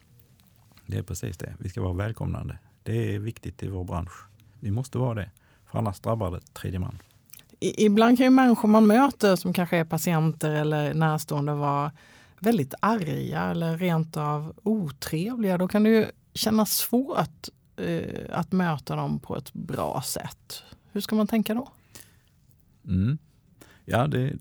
det 0.87 0.99
är 0.99 1.03
precis 1.03 1.37
det. 1.37 1.55
Vi 1.59 1.69
ska 1.69 1.83
vara 1.83 1.93
välkomnande. 1.93 2.59
Det 2.83 3.15
är 3.15 3.19
viktigt 3.19 3.63
i 3.63 3.69
vår 3.69 3.85
bransch. 3.85 4.25
Vi 4.61 4.71
måste 4.71 4.99
vara 4.99 5.15
det, 5.15 5.31
för 5.71 5.79
annars 5.79 6.01
drabbar 6.01 6.31
det 6.31 6.41
tredje 6.55 6.79
man. 6.79 6.99
I, 7.61 7.85
ibland 7.87 8.19
kan 8.19 8.27
ju 8.27 8.31
människor 8.31 8.69
man 8.69 8.87
möter 8.87 9.37
som 9.37 9.53
kanske 9.53 9.77
är 9.77 9.85
patienter 9.85 10.51
eller 10.51 10.95
närstående 10.95 11.55
vara 11.55 11.93
väldigt 12.39 12.75
arga 12.81 13.43
eller 13.43 13.79
rent 13.79 14.17
av 14.17 14.55
otrevliga. 14.63 15.59
Då 15.59 15.69
kan 15.69 15.83
det 15.83 15.91
ju 15.91 16.07
kännas 16.35 16.73
svårt 16.77 17.49
eh, 17.77 18.25
att 18.31 18.53
möta 18.53 18.97
dem 18.97 19.19
på 19.19 19.37
ett 19.37 19.53
bra 19.53 20.03
sätt. 20.05 20.63
Hur 20.93 21.01
ska 21.01 21.17
man 21.17 21.27
tänka 21.27 21.55
då? 21.55 21.69
Mm. 22.85 23.19
Ja, 23.85 24.07
det, 24.07 24.33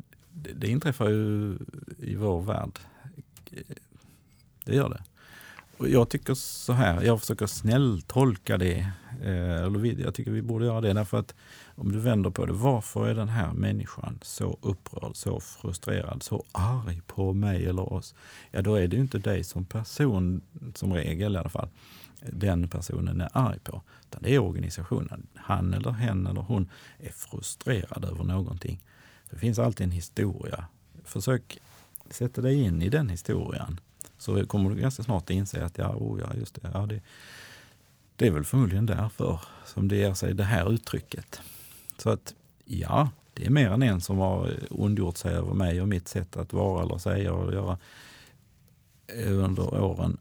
det, 0.41 0.54
det 0.54 0.67
inträffar 0.67 1.10
ju 1.10 1.58
i 1.97 2.15
vår 2.15 2.41
värld. 2.41 2.80
Det 4.65 4.76
gör 4.76 4.89
det. 4.89 5.04
Och 5.78 5.89
jag 5.89 6.10
tycker 6.10 6.34
så 6.34 6.73
här, 6.73 7.02
jag 7.02 7.19
försöker 7.19 7.45
snälltolka 7.45 8.58
det. 8.58 8.91
Eh, 9.23 9.34
jag 10.00 10.13
tycker 10.13 10.32
vi 10.32 10.41
borde 10.41 10.65
göra 10.65 10.82
det. 10.82 10.93
Därför 10.93 11.19
att 11.19 11.36
om 11.76 11.91
du 11.91 12.00
vänder 12.00 12.30
på 12.30 12.45
det, 12.45 12.54
varför 12.54 13.08
är 13.08 13.15
den 13.15 13.30
här 13.30 13.54
människan 13.54 14.19
så 14.21 14.58
upprörd, 14.62 15.15
så 15.15 15.39
frustrerad, 15.39 16.23
så 16.23 16.43
arg 16.52 17.02
på 17.08 17.34
mig 17.34 17.65
eller 17.65 17.93
oss? 17.93 18.15
Ja, 18.52 18.62
då 18.62 18.76
är 18.76 18.88
det 18.88 18.95
ju 18.95 19.02
inte 19.02 19.19
dig 19.19 19.43
som 19.43 19.65
person, 19.65 20.41
som 20.76 20.93
regel 20.93 21.36
i 21.36 21.38
alla 21.38 21.50
fall, 21.50 21.69
den 22.21 22.67
personen 22.67 23.21
är 23.21 23.30
arg 23.34 23.60
på. 23.60 23.82
Utan 24.10 24.23
det 24.23 24.36
är 24.36 24.39
organisationen. 24.39 25.28
Han 25.36 25.73
eller 25.73 25.91
hen 25.91 26.28
eller 26.28 26.41
hon 26.41 26.69
är 27.00 27.12
frustrerad 27.12 28.06
över 28.06 28.23
någonting. 28.23 28.80
Det 29.30 29.38
finns 29.38 29.60
alltid 29.60 29.84
en 29.84 29.92
historia. 29.92 30.66
Försök 31.04 31.60
sätta 32.10 32.42
dig 32.42 32.62
in 32.62 32.82
i 32.82 32.90
den 32.90 33.10
historien. 33.10 33.80
Så 34.18 34.46
kommer 34.46 34.70
du 34.70 34.76
ganska 34.76 35.04
snart 35.04 35.30
inse 35.30 35.66
att 35.66 35.78
ja, 35.78 35.96
oh, 35.96 36.20
ja 36.20 36.34
just 36.40 36.62
det, 36.62 36.70
ja, 36.74 36.86
det, 36.86 37.02
det 38.16 38.28
är 38.28 38.32
väl 38.32 38.44
förmodligen 38.44 38.86
därför 38.86 39.42
som 39.66 39.88
det 39.88 39.96
ger 39.96 40.13
sig 40.13 40.34
det 40.34 40.44
här 40.44 40.74
uttrycket. 40.74 41.42
Så 41.98 42.10
att 42.10 42.34
ja, 42.66 43.10
det 43.34 43.46
är 43.46 43.50
mer 43.50 43.70
än 43.70 43.84
en 43.84 44.02
som 44.02 44.18
har 44.18 44.60
ondgjort 44.70 45.18
sig 45.18 45.34
över 45.34 45.54
mig 45.54 45.82
och 45.82 45.88
mitt 45.88 46.08
sätt 46.08 46.38
att 46.38 46.54
vara 46.54 46.84
eller 46.84 46.98
säga 46.98 47.34
och 47.34 47.54
göra 47.54 47.78
under 49.26 49.82
åren. 49.82 50.18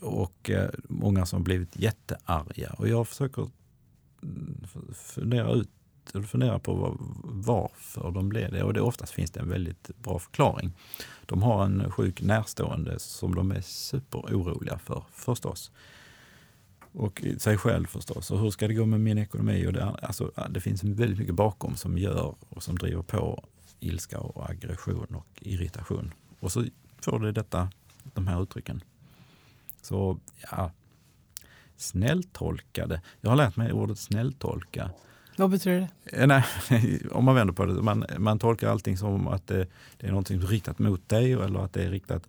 Och 0.00 0.50
eh, 0.50 0.70
många 0.88 1.26
som 1.26 1.36
har 1.36 1.44
blivit 1.44 1.76
jättearga. 1.76 2.74
Och 2.78 2.88
jag 2.88 3.08
försöker 3.08 3.50
fundera 4.94 5.52
ut 5.52 5.68
och 6.10 6.24
fundera 6.24 6.58
på 6.58 6.74
var, 6.74 6.96
varför 7.24 8.10
de 8.10 8.28
blev 8.28 8.52
det. 8.52 8.62
Och 8.62 8.74
det 8.74 8.80
oftast 8.80 9.12
finns 9.12 9.30
det 9.30 9.40
en 9.40 9.48
väldigt 9.48 9.90
bra 9.98 10.18
förklaring. 10.18 10.72
De 11.26 11.42
har 11.42 11.64
en 11.64 11.90
sjuk 11.90 12.22
närstående 12.22 12.98
som 12.98 13.34
de 13.34 13.50
är 13.50 13.60
superoroliga 13.60 14.78
för, 14.78 15.04
förstås. 15.12 15.72
Och 16.92 17.24
sig 17.38 17.58
själv 17.58 17.86
förstås. 17.86 18.30
Och 18.30 18.38
hur 18.38 18.50
ska 18.50 18.68
det 18.68 18.74
gå 18.74 18.86
med 18.86 19.00
min 19.00 19.18
ekonomi? 19.18 19.66
Och 19.66 19.72
det, 19.72 19.84
alltså, 19.84 20.32
det 20.50 20.60
finns 20.60 20.84
väldigt 20.84 21.18
mycket 21.18 21.34
bakom 21.34 21.76
som 21.76 21.98
gör 21.98 22.34
och 22.48 22.62
som 22.62 22.78
driver 22.78 23.02
på 23.02 23.44
ilska 23.80 24.20
och 24.20 24.50
aggression 24.50 25.06
och 25.14 25.26
irritation. 25.40 26.14
Och 26.40 26.52
så 26.52 26.64
får 27.00 27.20
det 27.20 27.32
detta, 27.32 27.70
de 28.14 28.26
här 28.26 28.42
uttrycken. 28.42 28.84
Så 29.82 30.18
ja, 30.50 30.70
snälltolkade. 31.76 33.02
Jag 33.20 33.30
har 33.30 33.36
lärt 33.36 33.56
mig 33.56 33.72
ordet 33.72 33.98
snälltolka. 33.98 34.90
Vad 35.36 35.50
betyder 35.50 35.88
det? 36.04 36.20
Eh, 36.20 36.26
nej, 36.26 36.44
om 37.10 37.24
man 37.24 37.34
vänder 37.34 37.54
på 37.54 37.66
det. 37.66 37.82
Man, 37.82 38.04
man 38.18 38.38
tolkar 38.38 38.68
allting 38.68 38.96
som 38.96 39.28
att 39.28 39.46
det, 39.46 39.66
det 39.96 40.06
är 40.06 40.12
något 40.12 40.30
riktat 40.30 40.78
mot 40.78 41.08
dig 41.08 41.32
eller 41.32 41.64
att 41.64 41.72
det 41.72 41.84
är 41.84 41.90
riktat 41.90 42.28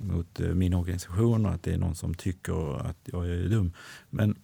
mot 0.00 0.40
eh, 0.40 0.48
min 0.48 0.74
organisation 0.74 1.46
och 1.46 1.52
att 1.52 1.62
det 1.62 1.72
är 1.72 1.78
någon 1.78 1.94
som 1.94 2.14
tycker 2.14 2.86
att 2.86 2.98
jag 3.04 3.28
är 3.28 3.48
dum. 3.48 3.72
Men 4.10 4.36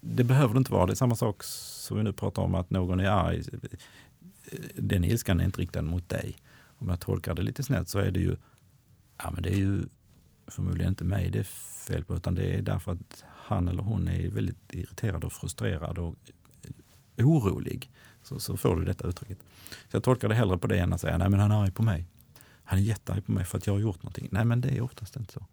det 0.00 0.24
behöver 0.24 0.54
det 0.54 0.58
inte 0.58 0.72
vara. 0.72 0.86
Det 0.86 0.92
är 0.92 0.94
samma 0.94 1.16
sak 1.16 1.42
som 1.42 1.96
vi 1.96 2.02
nu 2.02 2.12
pratar 2.12 2.42
om 2.42 2.54
att 2.54 2.70
någon 2.70 3.00
är 3.00 3.10
arg. 3.10 3.42
Den 4.74 5.04
ilskan 5.04 5.40
är 5.40 5.44
inte 5.44 5.60
riktad 5.60 5.82
mot 5.82 6.08
dig. 6.08 6.36
Om 6.78 6.88
jag 6.88 7.00
tolkar 7.00 7.34
det 7.34 7.42
lite 7.42 7.62
snett 7.62 7.88
så 7.88 7.98
är 7.98 8.10
det 8.10 8.20
ju, 8.20 8.36
ja 9.18 9.30
men 9.30 9.42
det 9.42 9.50
är 9.50 9.56
ju 9.56 9.82
förmodligen 10.46 10.88
inte 10.88 11.04
mig 11.04 11.30
det 11.30 11.38
är 11.38 11.42
fel 11.88 12.04
på 12.04 12.16
utan 12.16 12.34
det 12.34 12.54
är 12.54 12.62
därför 12.62 12.92
att 12.92 13.24
han 13.26 13.68
eller 13.68 13.82
hon 13.82 14.08
är 14.08 14.28
väldigt 14.28 14.74
irriterad 14.74 15.24
och 15.24 15.32
frustrerad 15.32 15.98
och 15.98 16.14
orolig. 17.24 17.90
Så, 18.22 18.40
så 18.40 18.56
får 18.56 18.76
du 18.76 18.84
detta 18.84 19.08
uttrycket. 19.08 19.38
Så 19.70 19.96
jag 19.96 20.02
tolkar 20.02 20.28
det 20.28 20.34
hellre 20.34 20.58
på 20.58 20.66
det 20.66 20.78
än 20.78 20.92
att 20.92 21.00
säga 21.00 21.18
nej 21.18 21.28
men 21.28 21.40
han 21.40 21.50
är 21.50 21.62
arg 21.62 21.70
på 21.70 21.82
mig. 21.82 22.06
Han 22.64 22.78
är 22.78 22.82
jättearg 22.82 23.26
på 23.26 23.32
mig 23.32 23.44
för 23.44 23.58
att 23.58 23.66
jag 23.66 23.74
har 23.74 23.80
gjort 23.80 24.02
någonting. 24.02 24.28
Nej 24.30 24.44
men 24.44 24.60
det 24.60 24.76
är 24.76 24.80
oftast 24.80 25.16
inte 25.16 25.32
så. 25.32 25.46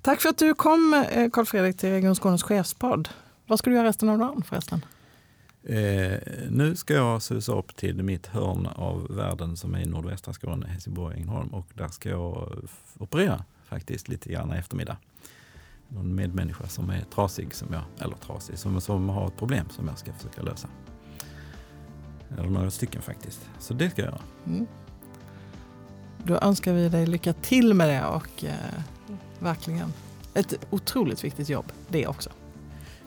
Tack 0.00 0.20
för 0.20 0.28
att 0.28 0.38
du 0.38 0.54
kom 0.54 1.04
Karl 1.32 1.44
Fredrik 1.44 1.76
till 1.76 1.90
Region 1.90 2.14
Skånes 2.14 2.42
chefspodd. 2.42 3.08
Vad 3.46 3.58
ska 3.58 3.70
du 3.70 3.76
göra 3.76 3.88
resten 3.88 4.08
av 4.08 4.18
dagen 4.18 4.42
förresten? 4.42 4.84
Eh, 5.62 6.18
nu 6.50 6.76
ska 6.76 6.94
jag 6.94 7.22
susa 7.22 7.52
upp 7.52 7.76
till 7.76 8.02
mitt 8.02 8.26
hörn 8.26 8.66
av 8.66 9.06
världen 9.10 9.56
som 9.56 9.74
är 9.74 9.80
i 9.80 9.86
nordvästra 9.86 10.32
Skåne, 10.32 10.66
Helsingborg, 10.66 11.16
Ängelholm. 11.16 11.48
Och 11.48 11.66
där 11.74 11.88
ska 11.88 12.08
jag 12.08 12.52
operera 12.98 13.44
faktiskt 13.64 14.08
lite 14.08 14.32
grann 14.32 14.54
i 14.54 14.56
eftermiddag. 14.56 14.96
Någon 15.88 16.14
medmänniska 16.14 16.66
som 16.66 16.90
är 16.90 17.04
trasig, 17.14 17.54
som 17.54 17.72
jag, 17.72 17.82
eller 17.98 18.16
trasig, 18.16 18.58
som, 18.58 18.80
som 18.80 19.08
har 19.08 19.26
ett 19.26 19.36
problem 19.36 19.68
som 19.70 19.88
jag 19.88 19.98
ska 19.98 20.12
försöka 20.12 20.42
lösa. 20.42 20.68
Eller 22.38 22.50
några 22.50 22.70
stycken 22.70 23.02
faktiskt. 23.02 23.48
Så 23.58 23.74
det 23.74 23.90
ska 23.90 24.02
jag 24.02 24.10
göra. 24.10 24.20
Mm. 24.46 24.66
Då 26.24 26.38
önskar 26.38 26.72
vi 26.72 26.88
dig 26.88 27.06
lycka 27.06 27.32
till 27.32 27.74
med 27.74 27.88
det 27.88 28.04
och 28.06 28.44
eh, 28.44 28.82
verkligen 29.38 29.92
ett 30.34 30.54
otroligt 30.70 31.24
viktigt 31.24 31.48
jobb 31.48 31.72
det 31.88 32.06
också. 32.06 32.30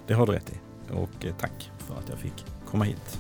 Det 0.08 0.14
har 0.14 0.26
du 0.26 0.32
rätt 0.32 0.50
i. 0.50 0.58
Och 0.94 1.26
eh, 1.26 1.34
tack 1.40 1.72
för 1.78 1.96
att 1.96 2.10
jag 2.10 2.18
fick 2.18 2.46
komma 2.66 2.84
hit. 2.84 3.20